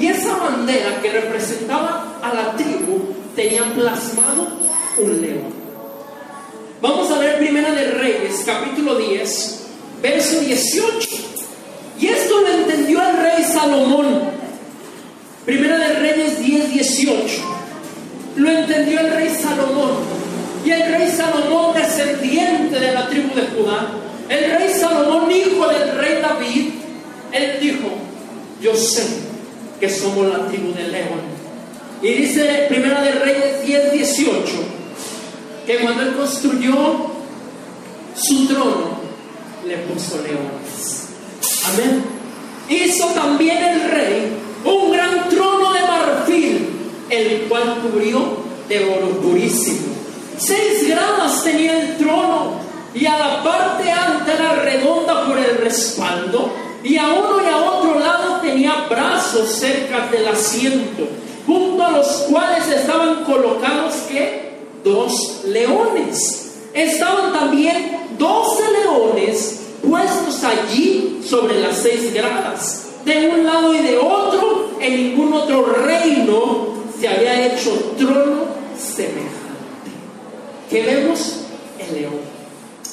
Y 0.00 0.06
esa 0.08 0.36
bandera 0.36 1.00
que 1.00 1.10
representaba 1.12 2.18
a 2.22 2.34
la 2.34 2.56
tribu 2.56 3.14
tenía 3.34 3.64
plasmado 3.74 4.48
un 4.98 5.20
león. 5.20 5.58
Vamos 6.80 7.10
a 7.10 7.18
ver 7.18 7.38
Primera 7.38 7.72
de 7.72 7.90
Reyes, 7.92 8.42
capítulo 8.46 8.96
10, 8.96 9.66
verso 10.02 10.40
18. 10.40 11.08
Y 12.00 12.06
esto 12.06 12.40
lo 12.40 12.48
entendió 12.48 13.00
el 13.02 13.16
rey 13.16 13.42
Salomón. 13.44 14.30
Primera 15.44 15.78
de 15.78 15.94
Reyes 15.94 16.38
10, 16.38 16.72
18. 16.72 17.24
Lo 18.38 18.50
entendió 18.50 19.00
el 19.00 19.12
rey 19.12 19.30
Salomón. 19.30 19.90
Y 20.64 20.70
el 20.70 20.92
rey 20.92 21.08
Salomón, 21.10 21.74
descendiente 21.74 22.78
de 22.78 22.92
la 22.92 23.08
tribu 23.08 23.34
de 23.34 23.42
Judá, 23.42 23.88
el 24.28 24.58
rey 24.58 24.68
Salomón, 24.72 25.30
hijo 25.30 25.68
del 25.68 25.96
rey 25.98 26.20
David, 26.20 26.70
él 27.32 27.58
dijo, 27.60 27.88
yo 28.60 28.74
sé 28.74 29.04
que 29.80 29.88
somos 29.88 30.26
la 30.28 30.46
tribu 30.46 30.72
de 30.74 30.88
León. 30.88 31.38
Y 32.02 32.08
dice 32.14 32.66
Primera 32.68 33.02
de 33.02 33.12
Reyes 33.12 33.66
10, 33.66 33.92
18, 33.92 34.42
que 35.66 35.78
cuando 35.78 36.02
él 36.02 36.14
construyó 36.14 37.10
su 38.14 38.46
trono, 38.46 38.98
le 39.66 39.76
puso 39.78 40.16
leones. 40.22 41.08
Amén. 41.66 42.04
Hizo 42.68 43.06
también 43.08 43.58
el 43.58 43.90
rey 43.90 44.32
un 44.64 44.92
gran 44.92 45.28
trono 45.28 45.72
de 45.72 45.80
marfil, 45.80 46.68
el 47.18 47.40
cual 47.42 47.78
cubrió 47.82 48.20
de 48.68 48.84
oro 48.84 49.08
purísimo. 49.20 49.88
Seis 50.38 50.88
gradas 50.88 51.42
tenía 51.42 51.80
el 51.80 51.96
trono 51.96 52.52
y 52.94 53.06
a 53.06 53.18
la 53.18 53.42
parte 53.42 53.90
alta 53.90 54.32
era 54.32 54.56
redonda 54.62 55.26
por 55.26 55.38
el 55.38 55.58
respaldo 55.58 56.50
y 56.82 56.96
a 56.96 57.08
uno 57.08 57.42
y 57.42 57.46
a 57.46 57.56
otro 57.56 57.98
lado 57.98 58.40
tenía 58.40 58.86
brazos 58.88 59.50
cerca 59.50 60.08
del 60.08 60.28
asiento, 60.28 61.08
junto 61.46 61.84
a 61.84 61.90
los 61.90 62.06
cuales 62.30 62.68
estaban 62.68 63.24
colocados 63.24 63.94
que 64.08 64.58
dos 64.84 65.42
leones. 65.46 66.54
Estaban 66.72 67.32
también 67.32 68.06
doce 68.16 68.62
leones 68.82 69.60
puestos 69.82 70.44
allí 70.44 71.20
sobre 71.28 71.60
las 71.60 71.78
seis 71.78 72.12
gradas. 72.14 72.84
De 73.04 73.28
un 73.28 73.44
lado 73.44 73.74
y 73.74 73.78
de 73.78 73.98
otro, 73.98 74.70
en 74.80 74.96
ningún 74.96 75.32
otro 75.32 75.64
reino 75.64 76.77
se 76.98 77.08
había 77.08 77.46
hecho 77.46 77.70
trono 77.96 78.46
semejante. 78.76 79.28
Que 80.68 80.82
vemos 80.82 81.44
el 81.78 82.00
león, 82.00 82.20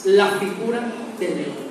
la 0.06 0.28
figura 0.40 0.82
del 1.20 1.36
león, 1.36 1.66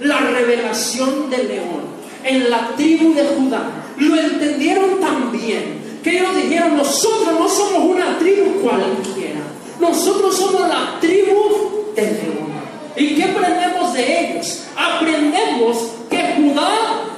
la 0.00 0.18
revelación 0.18 1.30
del 1.30 1.48
león 1.48 1.94
en 2.24 2.50
la 2.50 2.68
tribu 2.76 3.14
de 3.14 3.24
Judá. 3.24 3.70
Lo 3.98 4.16
entendieron 4.16 5.00
tan 5.00 5.30
bien 5.30 6.00
que 6.02 6.18
ellos 6.18 6.34
dijeron, 6.36 6.76
nosotros 6.76 7.38
no 7.38 7.48
somos 7.48 7.96
una 7.96 8.18
tribu 8.18 8.60
cualquiera, 8.62 9.40
nosotros 9.80 10.36
somos 10.36 10.68
la 10.68 10.98
tribu 11.00 11.92
del 11.94 12.06
león. 12.06 12.54
¿Y 12.96 13.14
qué 13.14 13.24
aprendemos 13.24 13.92
de 13.92 14.30
ellos? 14.30 14.64
Aprendemos 14.76 15.76
que 16.10 16.34
Judá 16.36 16.70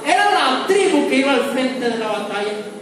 era 0.05 0.31
la 0.31 0.67
tribu 0.67 1.07
que 1.07 1.15
iba 1.17 1.33
al 1.33 1.51
frente 1.51 1.89
de 1.89 1.97
la 1.97 2.07
batalla. 2.07 2.76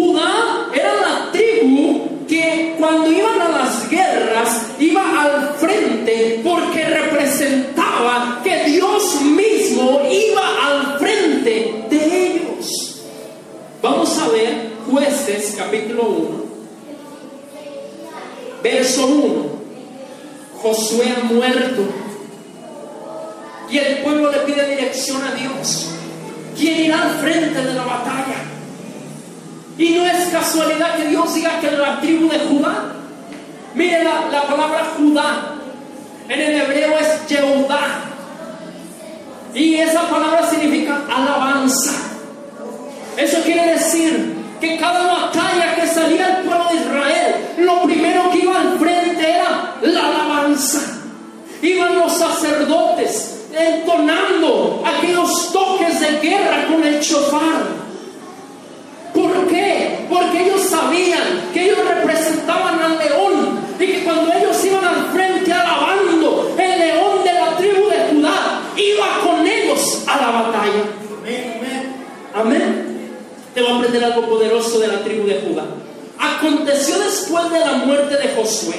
Judá 0.00 0.70
era 0.72 0.94
la 0.94 1.30
tribu 1.30 2.26
que 2.26 2.74
cuando 2.78 3.12
iban 3.12 3.38
a 3.38 3.48
las 3.50 3.90
guerras 3.90 4.66
iba 4.78 5.02
al 5.22 5.54
frente 5.56 6.40
porque 6.42 6.84
representaba 6.84 8.40
que 8.42 8.64
Dios 8.64 9.20
mismo 9.20 10.00
iba 10.10 10.66
al 10.66 10.98
frente 10.98 11.84
de 11.90 12.26
ellos. 12.26 13.02
Vamos 13.82 14.18
a 14.18 14.28
ver 14.28 14.70
jueces 14.90 15.54
capítulo 15.58 16.04
1, 16.04 16.44
verso 18.62 19.06
1. 19.06 19.50
Josué 20.62 21.14
ha 21.14 21.24
muerto. 21.24 21.82
Y 23.70 23.76
el 23.76 23.98
pueblo 23.98 24.32
le 24.32 24.38
pide 24.38 24.66
dirección 24.66 25.22
a 25.22 25.34
Dios. 25.34 25.88
¿Quién 26.58 26.86
irá 26.86 27.02
al 27.02 27.20
frente 27.20 27.60
de 27.60 27.74
la 27.74 27.84
batalla? 27.84 28.49
Y 29.80 29.94
no 29.94 30.04
es 30.04 30.28
casualidad 30.28 30.96
que 30.96 31.08
Dios 31.08 31.34
diga 31.34 31.58
que 31.58 31.70
la 31.70 31.98
tribu 32.02 32.28
de 32.28 32.38
Judá. 32.40 32.92
Mire 33.74 34.04
la, 34.04 34.26
la 34.30 34.42
palabra 34.42 34.92
Judá. 34.94 35.54
En 36.28 36.38
el 36.38 36.60
hebreo 36.60 36.98
es 36.98 37.26
Yehudá. 37.26 37.80
Y 39.54 39.76
esa 39.76 40.02
palabra 40.02 40.46
significa 40.50 41.00
alabanza. 41.10 41.94
Eso 43.16 43.40
quiere 43.42 43.72
decir 43.72 44.34
que 44.60 44.76
cada 44.76 45.02
batalla 45.02 45.74
que 45.74 45.86
salía 45.86 46.28
el 46.28 46.44
pueblo 46.44 46.66
de 46.68 46.76
Israel, 46.76 47.34
lo 47.60 47.82
primero 47.84 48.30
que 48.32 48.38
iba 48.38 48.60
al 48.60 48.78
frente 48.78 49.30
era 49.30 49.76
la 49.80 50.08
alabanza. 50.08 51.00
Iban 51.62 51.94
los 51.94 52.12
sacerdotes 52.18 53.46
entonando 53.58 54.84
aquellos 54.84 55.50
toques 55.54 56.00
de 56.00 56.20
guerra 56.20 56.66
con 56.68 56.84
el 56.84 57.00
chofar. 57.00 57.89
¿Por 59.50 59.58
qué? 59.58 60.06
Porque 60.08 60.44
ellos 60.44 60.62
sabían 60.62 61.50
que 61.52 61.64
ellos 61.64 61.78
representaban 61.84 62.80
al 62.80 62.98
león 62.98 63.58
y 63.80 63.86
que 63.86 64.04
cuando 64.04 64.32
ellos 64.32 64.64
iban 64.64 64.84
al 64.84 65.10
frente 65.12 65.52
alabando, 65.52 66.54
el 66.56 66.78
león 66.78 67.24
de 67.24 67.32
la 67.32 67.56
tribu 67.56 67.88
de 67.88 67.98
Judá 68.10 68.62
iba 68.76 69.06
con 69.24 69.44
ellos 69.44 70.04
a 70.06 70.16
la 70.20 70.30
batalla. 70.30 70.84
Amén, 71.18 71.54
amén. 71.58 71.96
Amén. 72.32 73.10
Te 73.52 73.62
voy 73.62 73.72
a 73.72 73.76
aprender 73.76 74.04
algo 74.04 74.28
poderoso 74.28 74.78
de 74.78 74.86
la 74.86 75.02
tribu 75.02 75.26
de 75.26 75.40
Judá. 75.40 75.64
Aconteció 76.18 76.98
después 77.00 77.50
de 77.50 77.60
la 77.60 77.72
muerte 77.72 78.16
de 78.16 78.28
Josué 78.36 78.76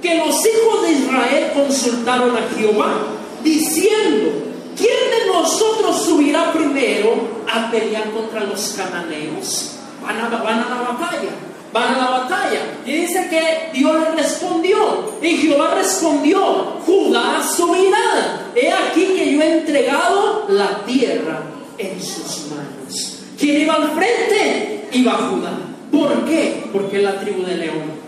que 0.00 0.16
los 0.16 0.36
hijos 0.46 0.82
de 0.82 0.92
Israel 0.92 1.52
consultaron 1.54 2.34
a 2.36 2.56
Jehová, 2.56 2.94
diciendo, 3.42 4.32
¿quién 4.76 4.88
de 4.88 5.26
nosotros 5.26 6.02
subirá 6.02 6.50
primero 6.52 7.28
a 7.52 7.70
pelear 7.70 8.10
contra 8.10 8.44
los 8.44 8.74
cananeos? 8.74 9.74
Van 10.04 10.18
a, 10.20 10.26
a 10.26 10.30
la 10.30 10.92
batalla, 10.92 11.30
van 11.72 11.94
a 11.94 11.98
la 11.98 12.10
batalla. 12.10 12.60
Y 12.84 12.92
dice 12.92 13.28
que 13.28 13.70
Dios 13.72 13.94
le 13.94 14.22
respondió, 14.22 15.14
y 15.22 15.36
Jehová 15.36 15.74
respondió, 15.74 16.40
Judá 16.84 17.42
subirá. 17.42 18.50
He 18.54 18.70
aquí 18.70 19.06
que 19.16 19.32
yo 19.32 19.40
he 19.40 19.58
entregado 19.58 20.46
la 20.48 20.84
tierra 20.84 21.42
en 21.78 22.00
sus 22.00 22.50
manos. 22.50 23.18
¿Quién 23.38 23.62
iba 23.62 23.74
al 23.74 23.90
frente? 23.92 24.88
Iba 24.92 25.12
Judá. 25.12 25.52
¿Por 25.90 26.24
qué? 26.26 26.68
Porque 26.72 26.98
es 26.98 27.02
la 27.02 27.20
tribu 27.20 27.44
de 27.44 27.56
León. 27.56 28.04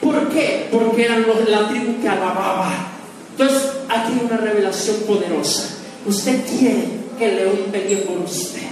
¿Por 0.00 0.28
qué? 0.30 0.68
Porque 0.72 1.04
eran 1.04 1.22
los, 1.26 1.48
la 1.48 1.68
tribu 1.68 2.00
que 2.00 2.08
alababa. 2.08 2.72
Entonces, 3.30 3.70
aquí 3.88 4.12
hay 4.12 4.26
una 4.26 4.36
revelación 4.36 4.96
poderosa. 5.06 5.78
Usted 6.04 6.44
quiere 6.44 6.88
que 7.18 7.28
el 7.28 7.36
león 7.36 7.58
pelee 7.70 7.98
por 7.98 8.18
usted. 8.18 8.71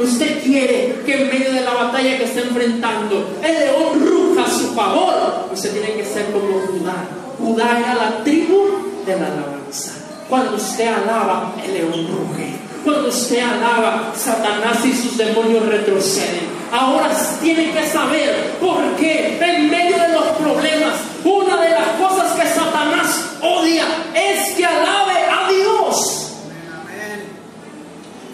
Usted 0.00 0.42
quiere 0.42 1.02
que 1.04 1.12
en 1.12 1.28
medio 1.28 1.52
de 1.52 1.60
la 1.60 1.74
batalla 1.74 2.16
que 2.16 2.24
está 2.24 2.40
enfrentando, 2.40 3.36
el 3.42 3.52
león 3.52 4.00
ruja 4.00 4.44
a 4.46 4.50
su 4.50 4.74
favor. 4.74 5.50
Usted 5.52 5.72
tiene 5.72 5.92
que 5.92 6.04
ser 6.06 6.32
como 6.32 6.58
Judá. 6.68 7.06
Judá 7.38 7.78
era 7.78 7.94
la 7.94 8.24
tribu 8.24 8.66
de 9.04 9.20
la 9.20 9.26
alabanza. 9.26 9.92
Cuando 10.26 10.56
usted 10.56 10.86
alaba, 10.86 11.52
el 11.62 11.74
león 11.74 11.92
ruge. 11.92 12.54
Cuando 12.82 13.08
usted 13.10 13.40
alaba, 13.40 14.10
Satanás 14.16 14.82
y 14.86 14.94
sus 14.94 15.18
demonios 15.18 15.66
retroceden. 15.66 16.48
Ahora 16.72 17.10
tiene 17.42 17.70
que 17.70 17.86
saber 17.86 18.56
por 18.58 18.96
qué 18.96 19.38
en 19.38 19.68
medio 19.68 19.98
de 19.98 20.08
los 20.08 20.24
problemas, 20.38 20.94
una 21.24 21.60
de 21.60 21.70
las 21.70 21.88
cosas 22.00 22.32
que 22.40 22.46
Satanás 22.48 23.32
odia 23.42 23.84
es 24.14 24.56
que 24.56 24.64
alabe 24.64 25.14
a 25.30 25.50
Dios. 25.50 26.20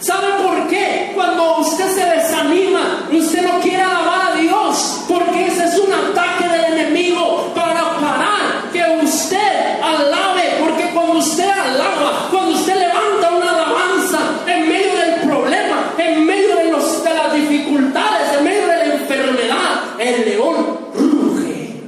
¿Sabe 0.01 0.27
por 0.43 0.69
qué? 0.69 1.13
Cuando 1.15 1.59
usted 1.59 1.89
se 1.89 2.05
desanima, 2.05 3.09
usted 3.11 3.43
no 3.43 3.61
quiere 3.61 3.83
alabar 3.83 4.33
a 4.33 4.37
Dios, 4.37 5.05
porque 5.09 5.47
ese 5.47 5.65
es 5.65 5.79
un 5.79 5.93
ataque 5.93 6.49
del 6.49 6.75
enemigo 6.75 7.53
para 7.55 7.97
parar 7.99 8.71
que 8.73 8.83
usted 9.03 9.81
alabe, 9.83 10.43
porque 10.61 10.91
cuando 10.93 11.19
usted 11.19 11.49
alaba, 11.49 12.29
cuando 12.31 12.53
usted 12.53 12.75
levanta 12.77 13.37
una 13.37 13.51
alabanza 13.51 14.19
en 14.47 14.69
medio 14.69 14.97
del 14.97 15.29
problema, 15.29 15.95
en 15.97 16.27
medio 16.27 16.57
de, 16.57 16.71
los, 16.71 17.03
de 17.03 17.15
las 17.15 17.33
dificultades, 17.33 18.39
en 18.39 18.45
medio 18.45 18.67
de 18.67 18.77
la 18.77 18.85
enfermedad, 18.85 20.01
el 20.01 20.25
león 20.27 20.79
ruge. 20.95 21.81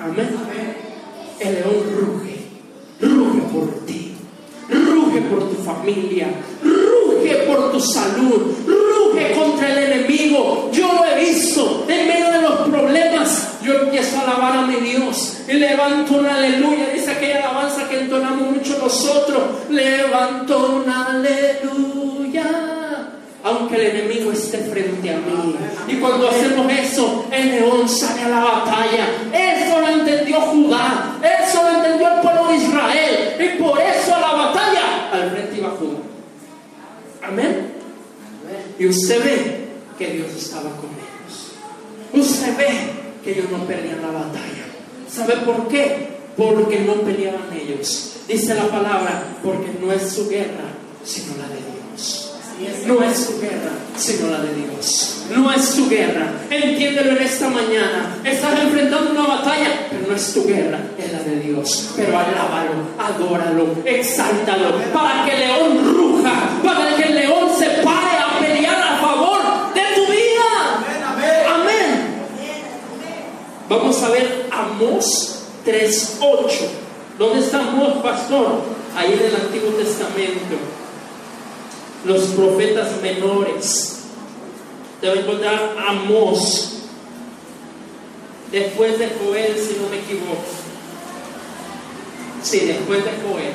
Amén. 0.00 0.36
El 1.38 1.54
león 1.54 1.74
ruge. 2.00 2.36
Ruge 3.00 3.40
por 3.52 3.86
ti. 3.86 4.16
Ruge 4.68 5.20
por 5.22 5.48
tu 5.48 5.62
familia. 5.62 6.26
Salud. 7.80 8.54
Ruge 8.66 9.32
contra 9.32 9.72
el 9.72 9.92
enemigo. 9.92 10.70
Yo 10.72 10.92
lo 10.92 11.04
he 11.04 11.24
visto 11.24 11.84
en 11.88 12.08
medio 12.08 12.30
de 12.30 12.42
los 12.42 12.68
problemas. 12.68 13.58
Yo 13.62 13.74
empiezo 13.74 14.18
a 14.18 14.22
alabar 14.22 14.58
a 14.58 14.62
mi 14.62 14.76
Dios. 14.76 15.38
Y 15.48 15.54
levanto 15.54 16.14
una 16.14 16.36
aleluya. 16.36 16.90
Dice 16.94 17.10
aquella 17.10 17.38
alabanza 17.38 17.88
que 17.88 18.00
entonamos 18.00 18.50
mucho 18.50 18.78
nosotros. 18.78 19.42
Levanto 19.70 20.80
una 20.82 21.06
aleluya 21.06 22.76
aunque 23.46 23.76
el 23.76 23.96
enemigo 23.96 24.32
esté 24.32 24.58
frente 24.58 25.08
a 25.08 25.18
mí. 25.18 25.54
Y 25.86 25.96
cuando 25.96 26.28
hacemos 26.28 26.70
eso, 26.72 27.26
el 27.30 27.50
león 27.50 27.88
sale 27.88 28.22
a 28.22 28.28
la 28.28 28.40
batalla. 28.40 29.06
Eso 29.32 29.80
lo 29.80 29.88
entendió 29.88 30.40
Judá, 30.40 31.16
eso 31.22 31.62
lo 31.62 31.76
entendió 31.76 32.08
el 32.12 32.20
pueblo 32.20 32.48
de 32.48 32.56
Israel. 32.56 33.36
Y 33.38 33.62
por 33.62 33.80
eso 33.80 34.14
a 34.16 34.20
la 34.20 34.32
batalla, 34.32 35.10
al 35.12 35.30
frente 35.30 35.58
iba 35.58 35.70
Judá. 35.70 35.98
Amén. 37.22 37.65
Y 38.78 38.86
usted 38.86 39.24
ve 39.24 39.66
que 39.98 40.12
Dios 40.12 40.28
estaba 40.36 40.70
con 40.76 40.90
ellos. 40.90 41.52
Usted 42.12 42.56
ve 42.56 42.68
que 43.24 43.32
ellos 43.32 43.50
no 43.50 43.64
perdían 43.66 44.02
la 44.02 44.08
batalla. 44.08 44.66
¿Sabe 45.10 45.36
por 45.44 45.68
qué? 45.68 46.16
Porque 46.36 46.80
no 46.80 46.94
peleaban 47.02 47.52
ellos. 47.54 48.12
Dice 48.28 48.54
la 48.54 48.68
palabra, 48.68 49.22
porque 49.42 49.70
no 49.80 49.92
es 49.92 50.10
su 50.10 50.28
guerra, 50.28 50.64
sino 51.04 51.36
la 51.36 51.48
de 51.48 51.56
Dios. 51.56 52.32
No 52.86 53.02
es 53.02 53.16
su 53.26 53.40
guerra, 53.40 53.70
sino 53.96 54.30
la 54.30 54.40
de 54.40 54.54
Dios. 54.54 55.24
No 55.34 55.52
es 55.52 55.74
tu 55.74 55.88
guerra. 55.88 56.30
Entiéndelo 56.50 57.12
en 57.12 57.22
esta 57.22 57.48
mañana. 57.48 58.16
Estás 58.24 58.60
enfrentando 58.60 59.10
una 59.10 59.26
batalla, 59.26 59.88
pero 59.90 60.06
no 60.08 60.14
es 60.14 60.32
tu 60.32 60.46
guerra, 60.46 60.78
es 60.98 61.12
la 61.12 61.18
de 61.20 61.40
Dios. 61.40 61.90
Pero 61.96 62.18
alábalo, 62.18 62.72
adóralo, 62.98 63.76
exáltalo, 63.84 64.78
para 64.92 65.24
que 65.24 65.32
el 65.32 65.40
león 65.40 65.94
ruja, 65.94 66.50
para 66.64 66.96
que 66.96 67.02
el 67.02 67.14
león 67.14 67.50
se 67.58 67.66
pare 67.82 68.18
a 68.18 68.38
pelear 68.40 68.82
a 68.82 69.00
favor 69.00 69.40
de 69.74 69.82
tu 69.94 70.10
vida. 70.10 70.48
Amén, 70.76 71.02
amén. 71.04 71.44
Amén. 71.54 72.06
Vamos 73.68 74.00
a 74.02 74.10
ver 74.10 74.48
Amós 74.50 75.40
3.8. 75.64 76.68
¿Dónde 77.18 77.40
está 77.40 77.58
Amós, 77.58 77.94
pastor? 78.02 78.60
Ahí 78.94 79.12
en 79.12 79.26
el 79.26 79.34
Antiguo 79.34 79.70
Testamento. 79.70 80.56
Los 82.04 82.22
profetas 82.26 83.00
menores. 83.02 84.04
Te 85.00 85.08
voy 85.08 85.18
a 85.18 85.20
encontrar 85.22 85.76
Amós. 85.88 86.82
Después 88.52 88.98
de 89.00 89.08
Joel, 89.08 89.56
si 89.58 89.78
no 89.80 89.88
me 89.88 89.96
equivoco. 89.96 90.44
Sí, 92.42 92.60
después 92.60 93.04
de 93.04 93.10
Joel. 93.10 93.52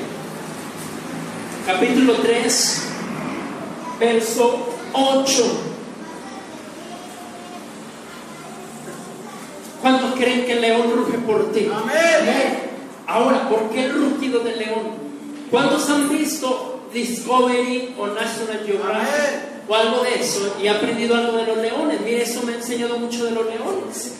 Capítulo 1.66 2.16
3, 2.16 2.82
verso 3.98 4.68
8. 4.92 5.71
¿Cuántos 9.82 10.14
creen 10.14 10.46
que 10.46 10.54
el 10.54 10.62
león 10.62 10.92
ruge 10.96 11.18
por 11.20 11.52
ti? 11.52 11.68
Amén. 11.74 12.72
Ahora, 13.08 13.50
¿por 13.50 13.70
qué 13.72 13.86
el 13.86 13.94
rugido 13.94 14.40
del 14.40 14.60
león? 14.60 15.02
¿Cuántos 15.50 15.90
han 15.90 16.08
visto 16.10 16.84
Discovery 16.94 17.96
o 17.98 18.08
National 18.08 18.64
Geographic 18.66 19.68
o 19.68 19.76
algo 19.76 20.04
de 20.04 20.20
eso 20.20 20.56
y 20.62 20.68
ha 20.68 20.74
aprendido 20.74 21.16
algo 21.16 21.38
de 21.38 21.46
los 21.48 21.58
leones? 21.58 22.02
Mire, 22.02 22.22
eso 22.22 22.44
me 22.44 22.54
ha 22.54 22.56
enseñado 22.58 23.00
mucho 23.00 23.26
de 23.26 23.32
los 23.32 23.46
leones. 23.46 24.14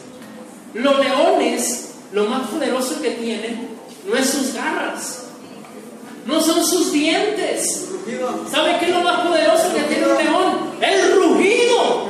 Los 0.74 1.00
leones, 1.00 1.94
lo 2.12 2.26
más 2.26 2.48
poderoso 2.48 3.02
que 3.02 3.12
tienen 3.12 3.70
no 4.08 4.18
es 4.18 4.30
sus 4.30 4.54
garras, 4.54 5.26
no 6.26 6.42
son 6.42 6.66
sus 6.66 6.92
dientes. 6.92 7.88
¿Sabe 8.50 8.78
qué 8.80 8.86
es 8.86 8.92
lo 8.92 9.02
más 9.02 9.22
poderoso 9.22 9.74
que 9.74 9.82
tiene 9.84 10.08
un 10.08 10.18
león? 10.18 10.72
El 10.82 11.16
rugido. 11.16 12.10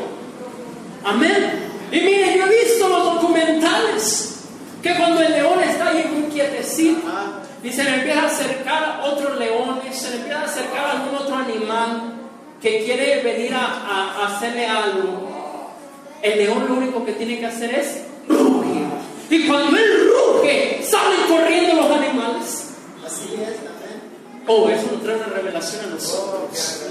Amén. 1.03 1.60
Y 1.91 1.99
mire, 2.01 2.37
yo 2.37 2.45
he 2.45 2.49
visto 2.63 2.87
los 2.87 3.03
documentales 3.15 4.35
que 4.81 4.95
cuando 4.95 5.21
el 5.21 5.31
león 5.31 5.59
está 5.61 5.89
ahí 5.89 6.05
muy 6.13 6.29
quietecito 6.31 7.01
y 7.63 7.69
se 7.71 7.83
le 7.83 7.95
empieza 7.95 8.21
a 8.23 8.25
acercar 8.27 8.83
a 8.83 9.03
otros 9.05 9.37
leones, 9.37 9.95
se 9.95 10.09
le 10.11 10.15
empieza 10.17 10.39
a 10.41 10.45
acercar 10.45 10.85
a 10.85 10.91
algún 10.93 11.15
otro 11.17 11.35
animal 11.35 12.13
que 12.61 12.83
quiere 12.85 13.21
venir 13.21 13.53
a, 13.53 13.59
a- 13.65 14.15
a 14.23 14.35
hacerle 14.35 14.65
algo. 14.65 15.29
El 16.21 16.37
león 16.39 16.65
lo 16.67 16.75
único 16.75 17.03
que 17.05 17.13
tiene 17.13 17.39
que 17.39 17.45
hacer 17.47 17.73
es 17.75 18.01
rugir. 18.27 18.85
Y 19.29 19.47
cuando 19.47 19.77
él 19.77 20.09
ruge, 20.11 20.81
salen 20.83 21.19
corriendo 21.27 21.75
los 21.81 21.91
animales. 21.91 22.69
Así 23.05 23.33
es, 23.33 23.57
amén. 23.59 24.01
Oh, 24.47 24.69
eso 24.69 24.87
nos 24.91 25.03
trae 25.03 25.15
una 25.15 25.25
revelación 25.27 25.85
a 25.85 25.87
nosotros. 25.87 26.81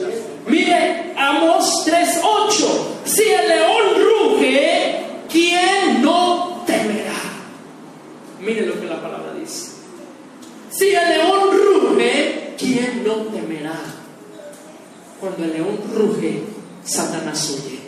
Mire, 0.47 1.13
Amos 1.17 1.85
3:8. 1.87 2.67
Si 3.05 3.23
el 3.23 3.49
león 3.49 3.83
ruge, 3.97 4.80
¿quién 5.31 6.03
no 6.03 6.63
temerá? 6.67 7.21
Mire 8.41 8.67
lo 8.67 8.81
que 8.81 8.87
la 8.87 9.01
palabra 9.01 9.35
dice. 9.35 9.73
Si 10.71 10.89
el 10.89 11.09
león 11.09 11.51
ruge, 11.53 12.55
¿quién 12.59 13.03
no 13.05 13.15
temerá? 13.27 13.81
Cuando 15.21 15.45
el 15.45 15.53
león 15.53 15.79
ruge, 15.95 16.43
Satanás 16.85 17.51
huye. 17.51 17.81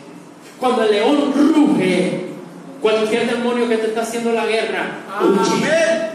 Cuando 0.58 0.84
el 0.84 0.90
león 0.90 1.32
ruge, 1.34 2.26
cualquier 2.80 3.30
demonio 3.30 3.68
que 3.68 3.78
te 3.78 3.86
está 3.88 4.02
haciendo 4.02 4.32
la 4.32 4.46
guerra, 4.46 5.00
huye. 5.22 6.12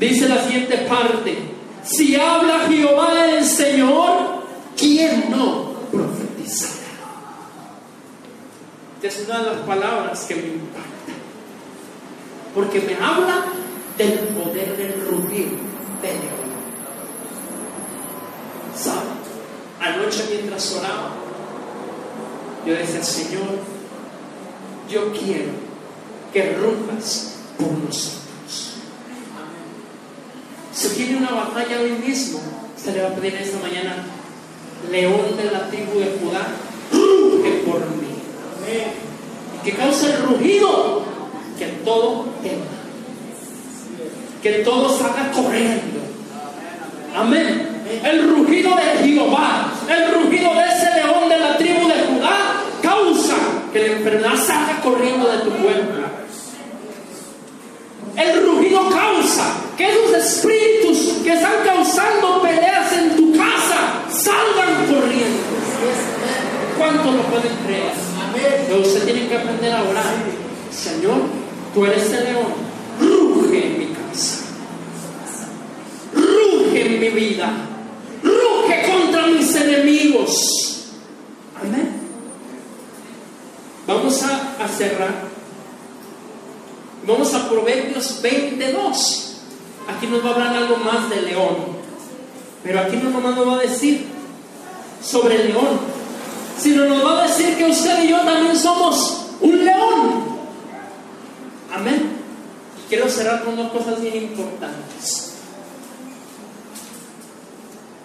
Dice 0.00 0.28
la 0.28 0.42
siguiente 0.42 0.76
parte, 0.88 1.38
si 1.82 2.16
habla 2.16 2.66
Jehová 2.68 3.26
el 3.30 3.44
Señor, 3.44 4.42
¿quién 4.76 5.30
no 5.30 5.72
profetizará? 5.90 6.85
Es 9.06 9.24
una 9.28 9.38
de 9.38 9.46
las 9.52 9.58
palabras 9.60 10.24
que 10.24 10.34
me 10.34 10.48
impacta, 10.48 11.12
porque 12.52 12.80
me 12.80 12.94
habla 12.96 13.44
del 13.96 14.18
poder 14.18 14.76
del 14.76 15.06
rugir 15.06 15.50
de 16.02 16.08
león. 16.08 16.50
¿Sabe? 18.76 19.06
Anoche 19.80 20.24
mientras 20.28 20.72
oraba, 20.72 21.12
yo 22.66 22.74
decía, 22.74 23.00
Señor, 23.00 23.60
yo 24.90 25.12
quiero 25.12 25.52
que 26.32 26.56
rujas 26.56 27.36
por 27.56 27.70
nosotros. 27.78 28.72
Si 30.72 30.88
tiene 30.96 31.18
una 31.18 31.30
batalla 31.30 31.80
hoy 31.80 31.92
mismo, 31.92 32.40
se 32.76 32.90
le 32.90 33.02
va 33.02 33.10
a 33.10 33.14
pedir 33.14 33.36
esta 33.36 33.60
mañana, 33.60 34.04
león 34.90 35.36
de 35.36 35.44
la 35.44 35.68
tribu 35.68 36.00
de 36.00 36.18
Judá, 36.18 36.44
ruge 36.90 37.62
por 37.64 37.80
mí. 37.90 38.05
Que 39.62 39.72
cause 39.72 40.06
el 40.06 40.22
rugido, 40.22 41.02
que 41.56 41.66
todo 41.84 42.26
tema, 42.42 42.64
que 44.42 44.52
todo 44.64 44.88
salga 44.98 45.30
corriendo. 45.30 46.00
Amén. 47.14 47.84
El 48.04 48.28
rugido 48.28 48.74
de 48.74 49.06
Jehová, 49.06 49.72
el 49.88 50.14
rugido 50.14 50.52
de 50.54 50.64
ese 50.64 50.94
león 50.96 51.28
de 51.28 51.38
la 51.38 51.56
tribu 51.56 51.86
de 51.86 51.94
Judá, 51.94 52.62
causa 52.82 53.36
que 53.72 53.86
la 53.86 53.86
enfermedad 53.94 54.36
salga 54.36 54.80
corriendo 54.82 55.30
de 55.30 55.38
tu 55.38 55.50
cuerpo. 55.50 55.92
El 58.16 58.46
rugido 58.46 58.90
causa 58.90 59.44
que 59.76 59.90
esos 59.90 60.12
espíritus 60.12 61.22
que 61.22 61.34
están 61.34 61.52
causando 61.64 62.42
peleas 62.42 62.92
en 62.92 63.16
tu 63.16 63.36
casa 63.36 64.02
salgan 64.10 64.86
corriendo. 64.86 65.38
¿Cuánto 66.76 67.12
lo 67.12 67.22
pueden 67.22 67.56
creer? 67.64 68.15
Amén. 68.36 68.80
Usted 68.82 69.04
tiene 69.04 69.28
que 69.28 69.36
aprender 69.36 69.72
a 69.72 69.82
orar. 69.82 70.14
Señor, 70.70 71.22
tú 71.74 71.84
eres 71.86 72.12
el 72.12 72.24
león. 72.24 72.46
Ruge 73.00 73.66
en 73.66 73.78
mi 73.78 73.86
casa. 73.94 74.44
Ruge 76.14 76.86
en 76.86 77.00
mi 77.00 77.08
vida. 77.08 77.52
Ruge 78.22 78.92
contra 78.92 79.26
mis 79.28 79.54
enemigos. 79.54 80.92
Amén. 81.60 81.96
Vamos 83.86 84.22
a, 84.22 84.64
a 84.64 84.68
cerrar. 84.68 85.26
Vamos 87.06 87.34
a 87.34 87.48
Proverbios 87.48 88.20
22. 88.20 89.36
Aquí 89.88 90.06
nos 90.08 90.24
va 90.24 90.30
a 90.30 90.32
hablar 90.32 90.56
algo 90.56 90.76
más 90.78 91.08
de 91.08 91.22
león. 91.22 91.76
Pero 92.64 92.80
aquí 92.80 92.96
no 92.96 93.10
nomás 93.10 93.36
nos 93.36 93.46
va 93.46 93.58
a 93.58 93.62
decir 93.62 94.06
sobre 95.00 95.36
el 95.36 95.48
león, 95.48 95.78
sino 96.58 96.84
nos 96.86 97.04
va 97.04 97.22
a 97.22 97.26
decir 97.28 97.56
que 97.56 97.66
usted 97.66 98.04
y 98.04 98.08
yo 98.08 98.20
también 98.20 98.56
somos 98.56 99.26
un 99.40 99.64
león. 99.64 100.36
Amén. 101.72 102.12
Y 102.84 102.88
quiero 102.88 103.08
cerrar 103.08 103.44
con 103.44 103.56
dos 103.56 103.70
cosas 103.72 104.00
bien 104.00 104.16
importantes. 104.16 105.34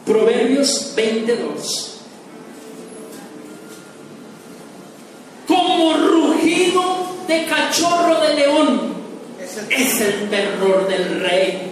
Proverbios 0.05 0.93
22. 0.95 1.97
Como 5.47 5.93
rugido 5.93 6.81
de 7.27 7.45
cachorro 7.45 8.19
de 8.21 8.33
león 8.35 8.91
Es 9.69 10.01
el 10.01 10.29
terror 10.29 10.87
del 10.87 11.21
rey. 11.21 11.71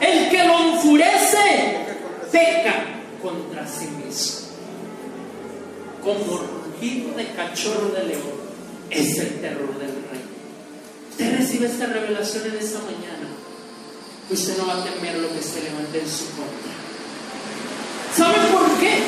El 0.00 0.28
que 0.30 0.44
lo 0.44 0.58
enfurece 0.74 1.86
peca 2.30 2.84
contra 3.22 3.66
sí 3.66 3.86
mismo. 3.86 4.37
Como 6.08 6.38
rugido 6.38 7.14
de 7.18 7.26
cachorro 7.34 7.90
de 7.90 8.04
león 8.04 8.32
es 8.88 9.18
el 9.18 9.42
terror 9.42 9.78
del 9.78 9.90
rey. 9.90 10.24
Usted 11.10 11.36
recibe 11.36 11.66
esta 11.66 11.84
revelación 11.84 12.46
en 12.46 12.56
esta 12.56 12.78
mañana. 12.78 13.28
Usted 14.30 14.56
no 14.56 14.68
va 14.68 14.78
a 14.78 14.84
temer 14.84 15.18
lo 15.18 15.28
que 15.28 15.42
se 15.42 15.60
levante 15.64 16.00
en 16.00 16.08
su 16.08 16.24
contra. 16.30 16.72
¿Sabe 18.16 18.38
por 18.50 18.80
qué? 18.80 19.02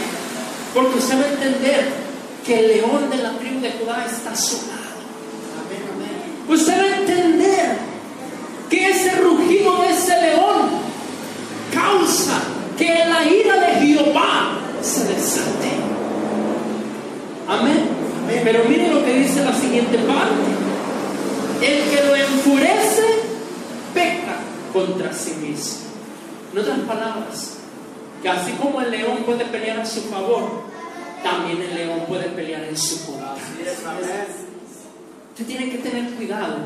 Porque 0.74 0.98
usted 0.98 1.22
va 1.22 1.24
a 1.24 1.32
entender 1.32 1.88
que 2.44 2.61
el 2.61 2.68
león 2.68 3.09
de 3.09 3.16
la 3.16 3.38
tribu 3.38 3.61
de 3.62 3.72
Judá 3.72 4.05
está 4.05 4.32
a 4.32 4.36
su. 4.36 4.59
Usted 6.51 6.78
va 6.78 6.84
a 6.84 6.98
entender 6.98 7.78
que 8.68 8.90
ese 8.90 9.12
rugido 9.22 9.80
de 9.80 9.90
ese 9.90 10.20
león 10.20 10.68
causa 11.72 12.42
que 12.76 13.07
la 13.07 13.24
ira 13.24 13.57
de 13.57 13.86
Jehová 13.86 14.59
se 14.82 15.05
desate. 15.05 15.80
Amén. 17.51 17.88
Pero 18.44 18.64
mire 18.68 18.94
lo 18.94 19.05
que 19.05 19.12
dice 19.12 19.44
la 19.44 19.53
siguiente 19.53 19.98
parte. 19.98 20.30
El 21.61 21.90
que 21.90 22.05
lo 22.07 22.14
enfurece 22.14 23.03
peca 23.92 24.36
contra 24.72 25.12
sí 25.12 25.32
mismo. 25.32 25.90
En 26.53 26.59
otras 26.61 26.78
palabras, 26.80 27.57
que 28.22 28.28
así 28.28 28.53
como 28.53 28.80
el 28.80 28.90
león 28.90 29.18
puede 29.26 29.44
pelear 29.46 29.80
a 29.80 29.84
su 29.84 30.03
favor, 30.03 30.62
también 31.24 31.61
el 31.61 31.74
león 31.74 32.01
puede 32.07 32.28
pelear 32.28 32.64
en 32.64 32.76
su 32.76 33.05
contra. 33.05 33.32
Así 33.32 33.62
es, 33.66 33.84
amén. 33.84 34.26
Usted 35.32 35.46
tiene 35.46 35.70
que 35.70 35.78
tener 35.78 36.11
cuidado. 36.14 36.57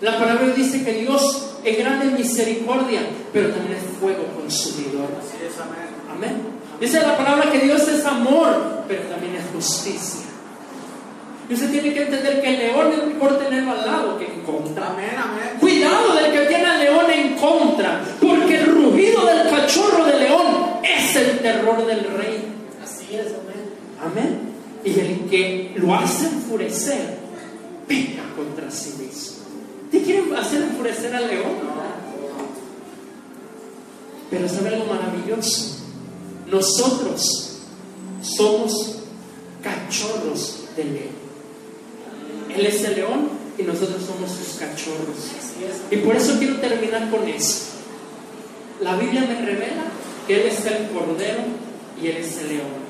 La 0.00 0.18
palabra 0.18 0.48
dice 0.54 0.84
que 0.84 0.92
Dios 0.92 1.54
es 1.64 1.78
grande 1.78 2.06
en 2.06 2.14
misericordia, 2.14 3.00
pero 3.32 3.48
también 3.48 3.78
es 3.78 3.98
fuego 3.98 4.26
consumidor. 4.38 5.08
Así 5.18 5.38
es, 5.42 5.58
amén. 5.58 5.88
Amén. 6.10 6.42
Dice 6.80 7.00
la 7.00 7.16
palabra 7.16 7.50
que 7.50 7.60
Dios 7.60 7.88
es 7.88 8.04
amor, 8.04 8.84
pero 8.86 9.02
también 9.04 9.36
es 9.36 9.44
justicia. 9.54 10.33
Y 11.48 11.54
usted 11.54 11.70
tiene 11.70 11.92
que 11.92 12.02
entender 12.02 12.40
que 12.40 12.54
el 12.54 12.58
león 12.58 12.92
es 12.92 13.06
mejor 13.06 13.38
tenerlo 13.38 13.72
al 13.72 13.86
lado 13.86 14.18
que 14.18 14.24
en 14.24 14.40
contra. 14.40 14.88
Amén, 14.88 15.10
amén. 15.16 15.58
Cuidado 15.60 16.14
del 16.14 16.32
que 16.32 16.46
tiene 16.46 16.64
al 16.64 16.80
león 16.80 17.10
en 17.10 17.34
contra, 17.34 18.02
porque 18.20 18.56
el 18.60 18.66
rugido 18.66 19.26
del 19.26 19.50
cachorro 19.50 20.06
de 20.06 20.20
león 20.20 20.46
es 20.82 21.16
el 21.16 21.38
terror 21.40 21.86
del 21.86 22.04
rey. 22.16 22.44
Así 22.82 23.14
es, 23.14 23.26
amén. 23.26 23.70
Amén. 24.02 24.54
Y 24.84 24.98
el 24.98 25.28
que 25.28 25.72
lo 25.76 25.94
hace 25.94 26.26
enfurecer, 26.26 27.18
peca 27.86 28.22
contra 28.36 28.70
sí 28.70 28.94
mismo. 28.98 29.44
¿Te 29.90 30.02
quieren 30.02 30.34
hacer 30.34 30.62
enfurecer 30.62 31.14
al 31.14 31.28
león? 31.28 31.74
Pero 34.30 34.48
sabe 34.48 34.68
algo 34.70 34.86
maravilloso. 34.86 35.76
Nosotros 36.50 37.60
somos 38.22 38.96
cachorros 39.62 40.64
de 40.76 40.84
león. 40.84 41.23
Él 42.56 42.66
es 42.66 42.84
el 42.84 42.94
león 42.96 43.28
y 43.58 43.62
nosotros 43.62 44.02
somos 44.04 44.30
sus 44.30 44.58
cachorros. 44.58 45.32
Y 45.90 45.96
por 45.98 46.16
eso 46.16 46.38
quiero 46.38 46.56
terminar 46.56 47.10
con 47.10 47.26
eso. 47.28 47.74
La 48.80 48.96
Biblia 48.96 49.22
me 49.22 49.46
revela 49.46 49.84
que 50.26 50.40
Él 50.40 50.46
es 50.48 50.64
el 50.66 50.88
cordero 50.88 51.42
y 52.00 52.08
Él 52.08 52.16
es 52.16 52.38
el 52.38 52.48
león. 52.48 52.84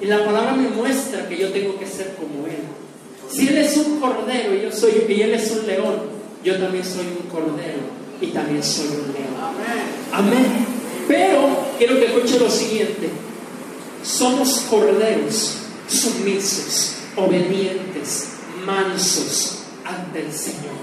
Y 0.00 0.06
la 0.06 0.24
palabra 0.24 0.52
me 0.52 0.68
muestra 0.68 1.28
que 1.28 1.38
yo 1.38 1.50
tengo 1.50 1.78
que 1.78 1.86
ser 1.86 2.14
como 2.16 2.46
Él. 2.46 2.62
Si 3.30 3.48
Él 3.48 3.58
es 3.58 3.76
un 3.76 3.98
cordero 3.98 4.54
y 4.54 4.62
yo 4.62 4.72
soy 4.72 5.04
y 5.08 5.20
Él 5.22 5.34
es 5.34 5.50
un 5.50 5.66
león, 5.66 6.16
yo 6.44 6.58
también 6.58 6.84
soy 6.84 7.06
un 7.06 7.28
cordero 7.30 7.80
y 8.20 8.26
también 8.28 8.62
soy 8.62 8.86
un 8.86 9.12
león. 9.12 9.34
Amén. 10.12 10.36
Amén. 10.36 10.66
Pero 11.08 11.48
quiero 11.78 11.98
que 11.98 12.06
escuche 12.06 12.38
lo 12.38 12.50
siguiente. 12.50 13.08
Somos 14.02 14.60
corderos 14.70 15.56
sumisos, 15.88 16.96
obedientes, 17.16 18.35
mansos 18.66 19.58
ante 19.84 20.20
el 20.26 20.32
Señor. 20.32 20.76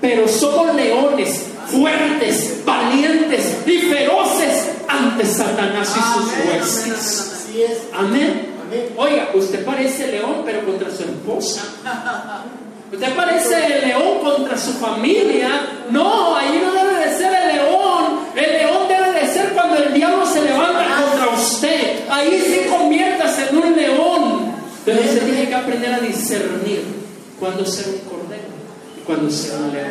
Pero 0.00 0.26
somos 0.26 0.74
leones 0.74 1.44
fuertes, 1.68 2.62
valientes 2.64 3.56
y 3.66 3.78
feroces 3.78 4.70
ante 4.88 5.24
Satanás 5.24 5.94
y 5.96 6.98
sus 7.00 7.32
Amén, 7.92 8.54
amén. 8.66 8.88
Oiga, 8.96 9.30
usted 9.34 9.64
parece 9.64 10.08
león, 10.08 10.42
pero 10.44 10.64
contra 10.64 10.90
su 10.90 11.02
esposa. 11.04 11.62
Usted 12.92 13.14
parece 13.14 13.86
león 13.86 14.18
contra 14.22 14.58
su 14.58 14.72
familia. 14.74 15.48
No 15.90 16.36
debe 16.36 17.08
de 17.08 17.16
ser 17.16 17.32
el 17.32 17.56
león. 17.56 18.18
El 18.36 18.52
león 18.52 18.86
debe 18.86 19.18
de 19.18 19.32
ser 19.32 19.52
cuando 19.54 19.76
el 19.76 19.94
diablo 19.94 20.26
se 20.26 20.42
levanta 20.42 21.02
contra 21.02 21.30
usted. 21.30 22.00
Ahí 22.10 22.38
sí 22.44 22.68
conviértase 22.68 23.48
en 23.48 23.56
un 23.56 23.74
león. 23.74 24.54
Pero 24.84 25.00
usted 25.00 25.24
tiene 25.24 25.48
que 25.48 25.54
aprender 25.54 25.94
a 25.94 26.00
discernir 26.00 26.84
cuándo 27.42 27.66
ser 27.66 27.88
un 27.88 27.98
cordero 28.08 28.54
y 28.96 29.00
cuándo 29.04 29.28
ser 29.28 29.58
un 29.58 29.72
león. 29.72 29.90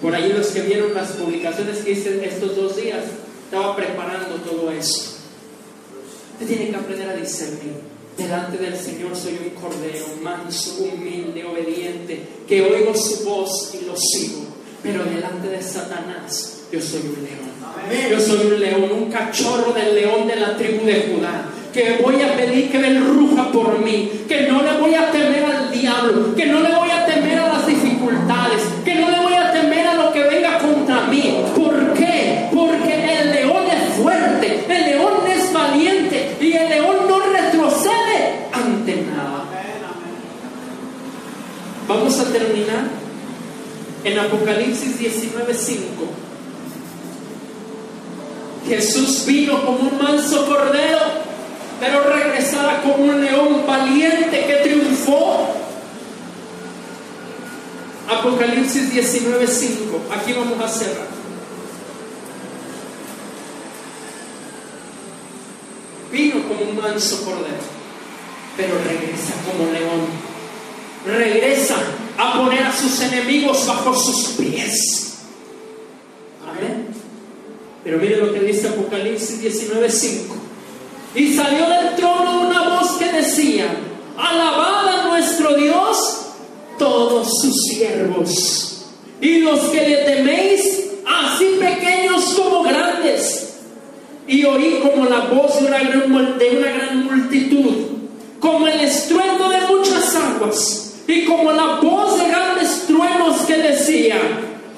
Por 0.00 0.14
ahí 0.14 0.32
los 0.32 0.46
que 0.46 0.60
vieron 0.60 0.94
las 0.94 1.08
publicaciones 1.08 1.78
que 1.78 1.90
hice 1.90 2.24
estos 2.24 2.54
dos 2.54 2.76
días, 2.76 3.02
estaba 3.46 3.74
preparando 3.74 4.36
todo 4.36 4.70
eso. 4.70 5.16
Usted 6.34 6.46
tiene 6.46 6.70
que 6.70 6.76
aprender 6.76 7.08
a 7.08 7.16
discernir. 7.16 7.74
Delante 8.16 8.58
del 8.58 8.76
Señor 8.76 9.16
soy 9.16 9.32
un 9.32 9.60
cordero, 9.60 10.06
manso, 10.22 10.84
humilde, 10.84 11.44
obediente, 11.44 12.22
que 12.46 12.62
oigo 12.62 12.94
su 12.94 13.24
voz 13.24 13.74
y 13.74 13.84
lo 13.84 13.96
sigo. 13.96 14.46
Pero 14.84 15.02
delante 15.04 15.48
de 15.48 15.60
Satanás 15.60 16.60
yo 16.70 16.80
soy 16.80 17.00
un 17.00 17.24
león. 17.24 18.08
Yo 18.08 18.20
soy 18.20 18.46
un 18.46 18.60
león, 18.60 18.92
un 18.92 19.10
cachorro 19.10 19.72
del 19.72 19.96
león 19.96 20.28
de 20.28 20.36
la 20.36 20.56
tribu 20.56 20.86
de 20.86 21.12
Judá. 21.12 21.50
Que 21.76 22.00
voy 22.02 22.22
a 22.22 22.34
pedir 22.34 22.70
que 22.70 22.78
él 22.78 23.04
ruja 23.04 23.52
por 23.52 23.78
mí. 23.80 24.10
Que 24.26 24.48
no 24.48 24.62
le 24.62 24.78
voy 24.78 24.94
a 24.94 25.10
temer 25.10 25.44
al 25.44 25.70
diablo. 25.70 26.34
Que 26.34 26.46
no 26.46 26.60
le 26.60 26.74
voy 26.74 26.90
a 26.90 27.04
temer 27.04 27.38
a 27.38 27.48
las 27.48 27.66
dificultades. 27.66 28.62
Que 28.82 28.94
no 28.94 29.10
le 29.10 29.20
voy 29.20 29.34
a 29.34 29.52
temer 29.52 29.86
a 29.86 29.94
lo 29.94 30.10
que 30.10 30.22
venga 30.22 30.56
contra 30.56 31.02
mí. 31.02 31.36
¿Por 31.54 31.92
qué? 31.92 32.48
Porque 32.50 33.20
el 33.20 33.30
león 33.30 33.64
es 33.70 33.94
fuerte. 34.02 34.64
El 34.66 34.84
león 34.86 35.12
es 35.28 35.52
valiente. 35.52 36.36
Y 36.40 36.52
el 36.54 36.66
león 36.70 36.96
no 37.06 37.20
retrocede 37.20 38.46
ante 38.54 38.96
nada. 39.14 39.44
Vamos 41.86 42.18
a 42.20 42.32
terminar 42.32 42.84
en 44.02 44.18
Apocalipsis 44.18 44.98
19:5. 44.98 46.06
Jesús 48.66 49.26
vino 49.26 49.64
como 49.64 49.90
un 49.90 49.98
manso 49.98 50.46
cordero, 50.46 51.25
pero 51.80 52.04
regresará 52.04 52.82
como 52.82 53.04
un 53.04 53.24
león 53.24 53.64
valiente 53.66 54.44
que 54.46 54.54
triunfó. 54.62 55.48
Apocalipsis 58.08 58.92
19:5. 58.92 60.00
Aquí 60.14 60.32
vamos 60.32 60.60
a 60.60 60.68
cerrar. 60.68 61.08
Vino 66.12 66.48
como 66.48 66.70
un 66.70 66.76
manso 66.76 67.24
cordero, 67.24 67.64
pero 68.56 68.74
regresa 68.84 69.34
como 69.44 69.70
león. 69.72 70.06
Regresa 71.04 71.76
a 72.16 72.38
poner 72.38 72.62
a 72.62 72.72
sus 72.74 73.00
enemigos 73.00 73.66
bajo 73.66 73.94
sus 73.94 74.28
pies. 74.38 75.18
Amén. 76.48 76.86
Pero 77.84 77.98
mire 77.98 78.16
lo 78.16 78.32
que 78.32 78.40
dice 78.40 78.68
Apocalipsis 78.68 79.42
19:5. 79.42 80.45
Salió 81.36 81.68
del 81.68 81.96
trono 81.96 82.48
una 82.48 82.62
voz 82.62 82.92
que 82.92 83.12
decía, 83.12 83.66
alabad 84.16 84.88
a 84.88 85.02
nuestro 85.08 85.52
Dios 85.52 86.28
todos 86.78 87.28
sus 87.42 87.54
siervos 87.64 88.86
y 89.20 89.40
los 89.40 89.60
que 89.66 89.86
le 89.86 89.96
teméis, 89.98 90.92
así 91.06 91.58
pequeños 91.60 92.24
como 92.34 92.62
grandes. 92.62 93.58
Y 94.26 94.44
oí 94.46 94.80
como 94.82 95.04
la 95.04 95.26
voz 95.26 95.60
de 95.60 95.66
una 95.66 95.78
gran, 95.80 96.38
de 96.38 96.56
una 96.56 96.70
gran 96.72 97.04
multitud, 97.04 97.74
como 98.40 98.66
el 98.66 98.80
estruendo 98.80 99.50
de 99.50 99.60
muchas 99.60 100.16
aguas 100.16 101.02
y 101.06 101.26
como 101.26 101.52
la 101.52 101.80
voz 101.82 102.18
de 102.18 102.28
grandes 102.28 102.86
truenos 102.86 103.42
que 103.42 103.58
decía, 103.58 104.16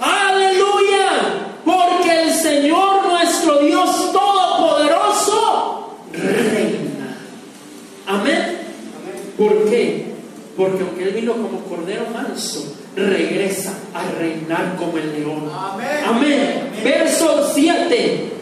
aleluya, 0.01 1.55
porque 1.65 2.23
el 2.23 2.33
Señor 2.33 3.07
nuestro 3.07 3.61
Dios 3.61 4.13
Todopoderoso 4.13 5.69
reina. 6.19 7.17
Amén. 8.07 8.59
¿Por 9.39 9.71
qué? 9.71 10.07
Porque 10.57 10.83
aunque 10.83 11.05
Él 11.05 11.11
vino 11.13 11.33
como 11.33 11.61
cordero 11.61 12.07
manso, 12.13 12.75
regresa 12.97 13.73
a 13.95 14.11
reinar 14.19 14.75
como 14.77 14.99
el 14.99 15.13
león. 15.13 15.49
Amén. 15.55 15.87
Amén. 16.05 16.71
Verso 16.83 17.49
7. 17.55 18.33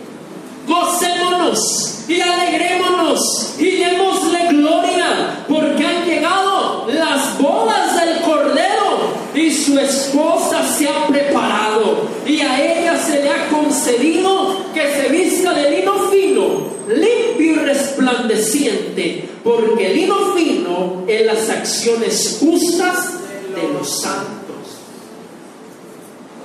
Gocémonos 0.67 2.05
y 2.09 2.21
alegrémonos 2.21 3.55
y 3.59 3.77
démosle 3.77 4.49
gloria, 4.49 5.45
porque 5.47 5.87
han 5.87 6.05
llegado 6.07 6.87
las 6.89 7.39
bodas 7.39 8.01
del 8.01 8.21
cordero 8.23 9.13
y 9.35 9.51
su 9.51 9.79
esposa 9.79 10.67
se 10.67 10.89
ha 10.89 11.07
preparado 11.07 12.09
y 12.27 12.41
a 12.41 12.61
ella 12.61 12.97
se 12.97 13.23
le 13.23 13.31
ha 13.31 13.49
concedido 13.49 14.57
que 14.73 14.95
se 14.95 15.09
vista 15.11 15.53
de 15.53 15.71
lino 15.71 15.95
fino, 16.11 16.43
limpio 16.89 17.53
y 17.53 17.59
resplandeciente, 18.07 19.29
porque 19.43 19.91
el 19.91 19.97
lino 19.97 20.35
fino 20.35 21.05
es 21.07 21.27
las 21.27 21.49
acciones 21.51 22.39
justas 22.41 23.15
de 23.55 23.69
los 23.73 24.01
santos. 24.01 24.37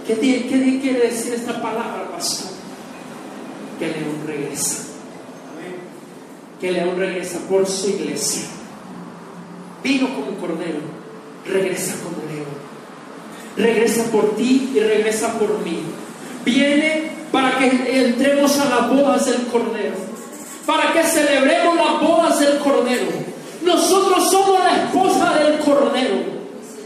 ¿Qué, 0.07 0.15
qué 0.15 0.79
quiere 0.81 1.07
decir 1.07 1.33
esta 1.33 1.61
palabra, 1.61 2.09
pastor? 2.11 2.51
Que 3.79 3.87
león 3.87 4.21
regresa. 4.25 4.83
Que 6.59 6.71
león 6.71 6.97
regresa 6.97 7.39
por 7.49 7.67
su 7.67 7.89
iglesia. 7.89 8.43
Vino 9.83 10.13
como 10.13 10.37
cordero, 10.37 10.79
regresa 11.47 11.95
como 12.03 12.17
león. 12.31 12.61
Regresa 13.57 14.03
por 14.11 14.35
ti 14.35 14.71
y 14.75 14.79
regresa 14.79 15.39
por 15.39 15.63
mí. 15.63 15.79
Viene 16.45 17.11
para 17.31 17.57
que 17.57 18.05
entremos 18.05 18.59
a 18.59 18.65
las 18.65 18.89
bodas 18.89 19.25
del 19.25 19.47
cordero. 19.47 20.10
Para 20.65 20.93
que 20.93 21.03
celebremos 21.03 21.75
las 21.75 22.01
bodas 22.01 22.39
del 22.39 22.59
cordero. 22.59 23.07
Nosotros 23.63 24.29
somos 24.29 24.59
la 24.59 24.83
esposa 24.83 25.33
del 25.39 25.59
cordero. 25.59 26.41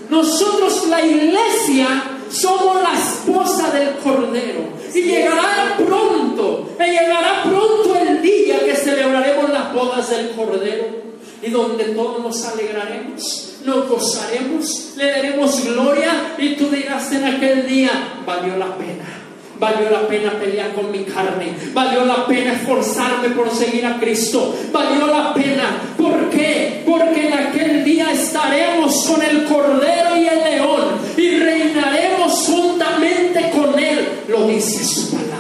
Nosotros, 0.10 0.88
la 0.88 1.04
iglesia, 1.06 1.88
somos 2.30 2.82
la 2.82 2.94
esposa 2.94 3.72
del 3.72 3.96
Cordero. 3.98 4.76
Y 4.94 5.02
llegará 5.02 5.76
pronto, 5.78 6.70
y 6.80 6.84
llegará 6.84 7.44
pronto 7.44 7.96
el 7.96 8.22
día 8.22 8.60
que 8.64 8.76
celebraremos 8.76 9.50
las 9.50 9.74
bodas 9.74 10.10
del 10.10 10.32
Cordero. 10.32 11.06
Y 11.42 11.50
donde 11.50 11.86
todos 11.86 12.22
nos 12.24 12.46
alegraremos, 12.46 13.58
nos 13.66 13.88
gozaremos, 13.88 14.94
le 14.96 15.12
daremos 15.12 15.64
gloria. 15.66 16.36
Y 16.38 16.56
tú 16.56 16.70
dirás 16.70 17.12
en 17.12 17.26
aquel 17.26 17.68
día, 17.68 17.92
valió 18.26 18.58
la 18.58 18.76
pena. 18.78 19.25
Valió 19.60 19.90
la 19.90 20.08
pena 20.08 20.32
pelear 20.32 20.74
con 20.74 20.92
mi 20.92 21.04
carne. 21.04 21.56
Valió 21.74 22.06
la 22.06 22.26
pena 22.26 22.54
esforzarme 22.54 23.30
por 23.30 23.50
seguir 23.50 23.86
a 23.86 23.98
Cristo. 24.00 24.54
Valió 24.72 25.08
la 25.08 25.34
pena. 25.34 25.82
¿Por 25.98 26.30
qué? 26.30 26.84
Porque 26.86 27.28
en 27.28 27.34
aquel 27.34 27.84
día 27.84 28.12
estaremos 28.12 29.06
con 29.06 29.22
el 29.22 29.46
Cordero 29.46 30.18
y 30.18 30.28
el 30.28 30.40
León 30.40 30.84
y 31.16 31.38
reinaremos 31.38 32.34
juntamente 32.48 33.52
con 33.52 33.80
Él. 33.80 34.08
Lo 34.28 34.48
dice 34.48 34.84
su 34.84 35.12
palabra. 35.12 35.36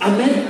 Amén. 0.00 0.44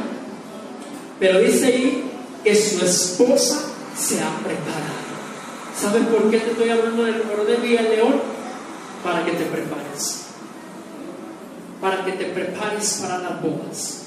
Pero 1.21 1.39
dice 1.39 1.67
ahí 1.67 2.05
que 2.43 2.57
su 2.57 2.85
esposa 2.85 3.61
se 3.97 4.21
ha 4.21 4.31
preparado. 4.45 5.03
¿Sabes 5.81 6.03
por 6.07 6.29
qué 6.31 6.39
te 6.39 6.51
estoy 6.51 6.71
hablando 6.71 7.05
del 7.05 7.23
Cordero 7.23 7.65
y 7.65 7.77
el 7.77 7.91
León? 7.91 8.21
Para 9.05 9.25
que 9.25 9.33
te 9.33 9.45
prepares 9.45 10.32
para 11.83 12.05
que 12.05 12.13
te 12.13 12.27
prepares 12.27 13.01
para 13.03 13.19
las 13.19 13.43
bodas, 13.43 14.03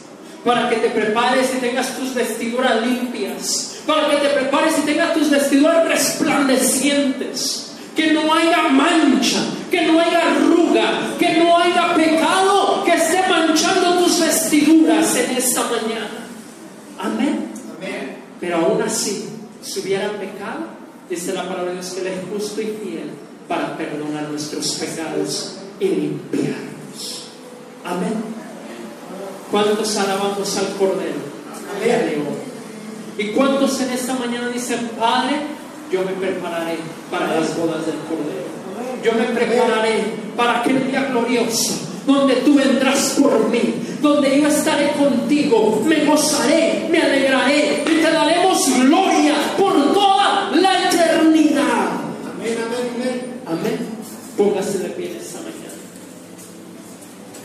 para 0.46 0.70
que 0.70 0.78
te 0.78 0.90
prepares 0.92 1.54
y 1.56 1.58
tengas 1.58 1.98
tus 1.98 2.14
vestiduras 2.14 2.82
limpias, 2.88 3.80
para 3.86 4.10
que 4.10 4.16
te 4.16 4.30
prepares 4.30 4.80
y 4.80 4.84
tengas 4.84 5.14
tus 5.14 5.30
vestiduras 5.30 5.86
resplandecientes, 5.86 7.74
que 7.94 8.14
no 8.14 8.34
haya 8.34 8.70
mancha, 8.70 9.40
que 9.70 9.82
no 9.88 10.00
haya 10.00 10.22
arruga, 10.32 11.18
que 11.20 11.34
no 11.34 11.58
haya 11.58 11.94
pecado 11.96 12.84
que 12.86 12.94
esté 12.94 13.28
manchando 13.30 14.06
tus 14.06 14.22
vestiduras 14.22 15.14
en 15.18 15.36
esta 15.36 15.64
mañana. 15.64 16.28
Amén. 16.98 17.48
Amén. 17.78 18.16
Pero 18.40 18.56
aún 18.58 18.82
así, 18.82 19.26
si 19.62 19.82
hubiera 19.82 20.12
pecado, 20.12 20.68
dice 21.10 21.34
la 21.34 21.44
palabra 21.44 21.72
de 21.72 21.74
Dios 21.74 21.88
que 21.88 22.02
Él 22.02 22.08
es 22.08 22.20
justo 22.32 22.62
y 22.62 22.66
fiel 22.66 23.12
para 23.50 23.76
perdonar 23.76 24.30
nuestros 24.30 24.76
pecados 24.76 25.58
y 25.80 25.88
limpiarnos. 25.88 26.65
Amén. 27.86 28.14
¿Cuántos 29.52 29.96
alabamos 29.98 30.58
al 30.58 30.76
Cordero? 30.78 31.22
Amén. 31.78 32.26
¿Y 33.18 33.28
cuántos 33.28 33.80
en 33.82 33.92
esta 33.92 34.16
mañana 34.16 34.50
dicen, 34.50 34.90
Padre, 35.00 35.36
yo 35.92 36.02
me 36.04 36.12
prepararé 36.14 36.78
para 37.12 37.40
las 37.40 37.56
bodas 37.56 37.86
del 37.86 37.96
Cordero? 38.10 38.46
Yo 39.04 39.14
me 39.14 39.26
prepararé 39.26 40.04
para 40.36 40.60
aquel 40.62 40.88
día 40.88 41.06
glorioso 41.06 41.86
donde 42.08 42.36
tú 42.38 42.56
vendrás 42.56 43.18
por 43.22 43.50
mí, 43.50 43.76
donde 44.02 44.42
yo 44.42 44.48
estaré 44.48 44.92
contigo, 44.94 45.82
me 45.86 46.06
gozaré, 46.06 46.88
me 46.90 47.02
alegraré 47.02 47.84
y 47.86 47.96
te 48.02 48.12
daremos 48.12 48.80
gloria 48.80 49.36
por 49.58 49.94
toda 49.94 50.52
la 50.56 50.90
eternidad. 50.90 51.90
Amén, 52.34 52.58
amén, 52.66 52.90
amén. 52.96 53.42
Amén. 53.48 53.80
Póngase 54.38 54.80
de 54.80 54.90
pie 54.90 55.18
este 55.18 55.35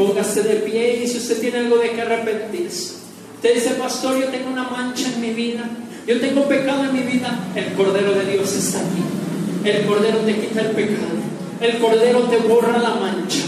y 0.03 1.07
si 1.07 1.19
usted 1.19 1.41
tiene 1.41 1.59
algo 1.59 1.79
de 1.79 1.91
que 1.91 2.01
arrepentirse. 2.01 2.95
Usted 3.37 3.55
dice, 3.55 3.71
pastor, 3.71 4.19
yo 4.19 4.27
tengo 4.29 4.51
una 4.51 4.65
mancha 4.65 5.09
en 5.13 5.21
mi 5.21 5.31
vida. 5.31 5.69
Yo 6.07 6.21
tengo 6.21 6.49
pecado 6.49 6.85
en 6.85 6.95
mi 6.95 7.01
vida. 7.01 7.39
El 7.55 7.73
Cordero 7.75 8.13
de 8.13 8.33
Dios 8.33 8.55
está 8.55 8.79
aquí. 8.79 9.69
El 9.69 9.87
Cordero 9.87 10.19
te 10.19 10.37
quita 10.37 10.63
el 10.63 10.71
pecado. 10.71 11.21
El 11.61 11.79
Cordero 11.79 12.21
te 12.25 12.39
borra 12.39 12.79
la 12.79 12.95
mancha. 12.95 13.43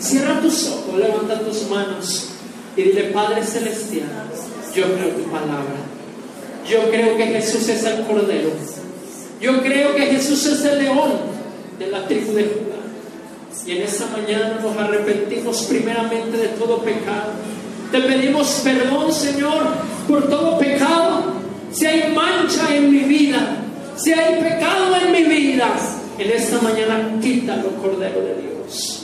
Cierra 0.00 0.40
tus 0.40 0.68
ojos, 0.68 0.98
levanta 0.98 1.40
tus 1.40 1.68
manos 1.70 2.30
y 2.76 2.82
dile, 2.82 3.04
Padre 3.04 3.44
Celestial, 3.44 4.08
yo 4.74 4.84
creo 4.94 5.08
tu 5.10 5.30
palabra. 5.30 5.76
Yo 6.68 6.90
creo 6.90 7.16
que 7.16 7.26
Jesús 7.26 7.68
es 7.68 7.84
el 7.84 8.04
Cordero. 8.04 8.50
Yo 9.40 9.62
creo 9.62 9.94
que 9.94 10.06
Jesús 10.06 10.46
es 10.46 10.64
el 10.64 10.82
león 10.82 11.12
de 11.78 11.86
la 11.88 12.06
tribu 12.06 12.32
de 12.32 12.44
Judá. 12.44 12.71
Y 13.66 13.72
en 13.72 13.82
esta 13.82 14.06
mañana 14.06 14.58
nos 14.62 14.76
arrepentimos 14.76 15.62
primeramente 15.64 16.36
de 16.36 16.48
todo 16.48 16.78
pecado. 16.78 17.32
Te 17.90 18.00
pedimos 18.00 18.60
perdón, 18.64 19.12
Señor, 19.12 19.62
por 20.08 20.28
todo 20.28 20.58
pecado. 20.58 21.24
Si 21.70 21.86
hay 21.86 22.12
mancha 22.12 22.74
en 22.74 22.90
mi 22.90 23.00
vida, 23.00 23.56
si 23.96 24.12
hay 24.12 24.42
pecado 24.42 24.96
en 24.96 25.12
mi 25.12 25.22
vida, 25.24 25.68
en 26.18 26.30
esta 26.30 26.60
mañana 26.60 27.18
quítalo, 27.20 27.70
Cordero 27.80 28.20
de 28.20 28.34
Dios. 28.42 29.01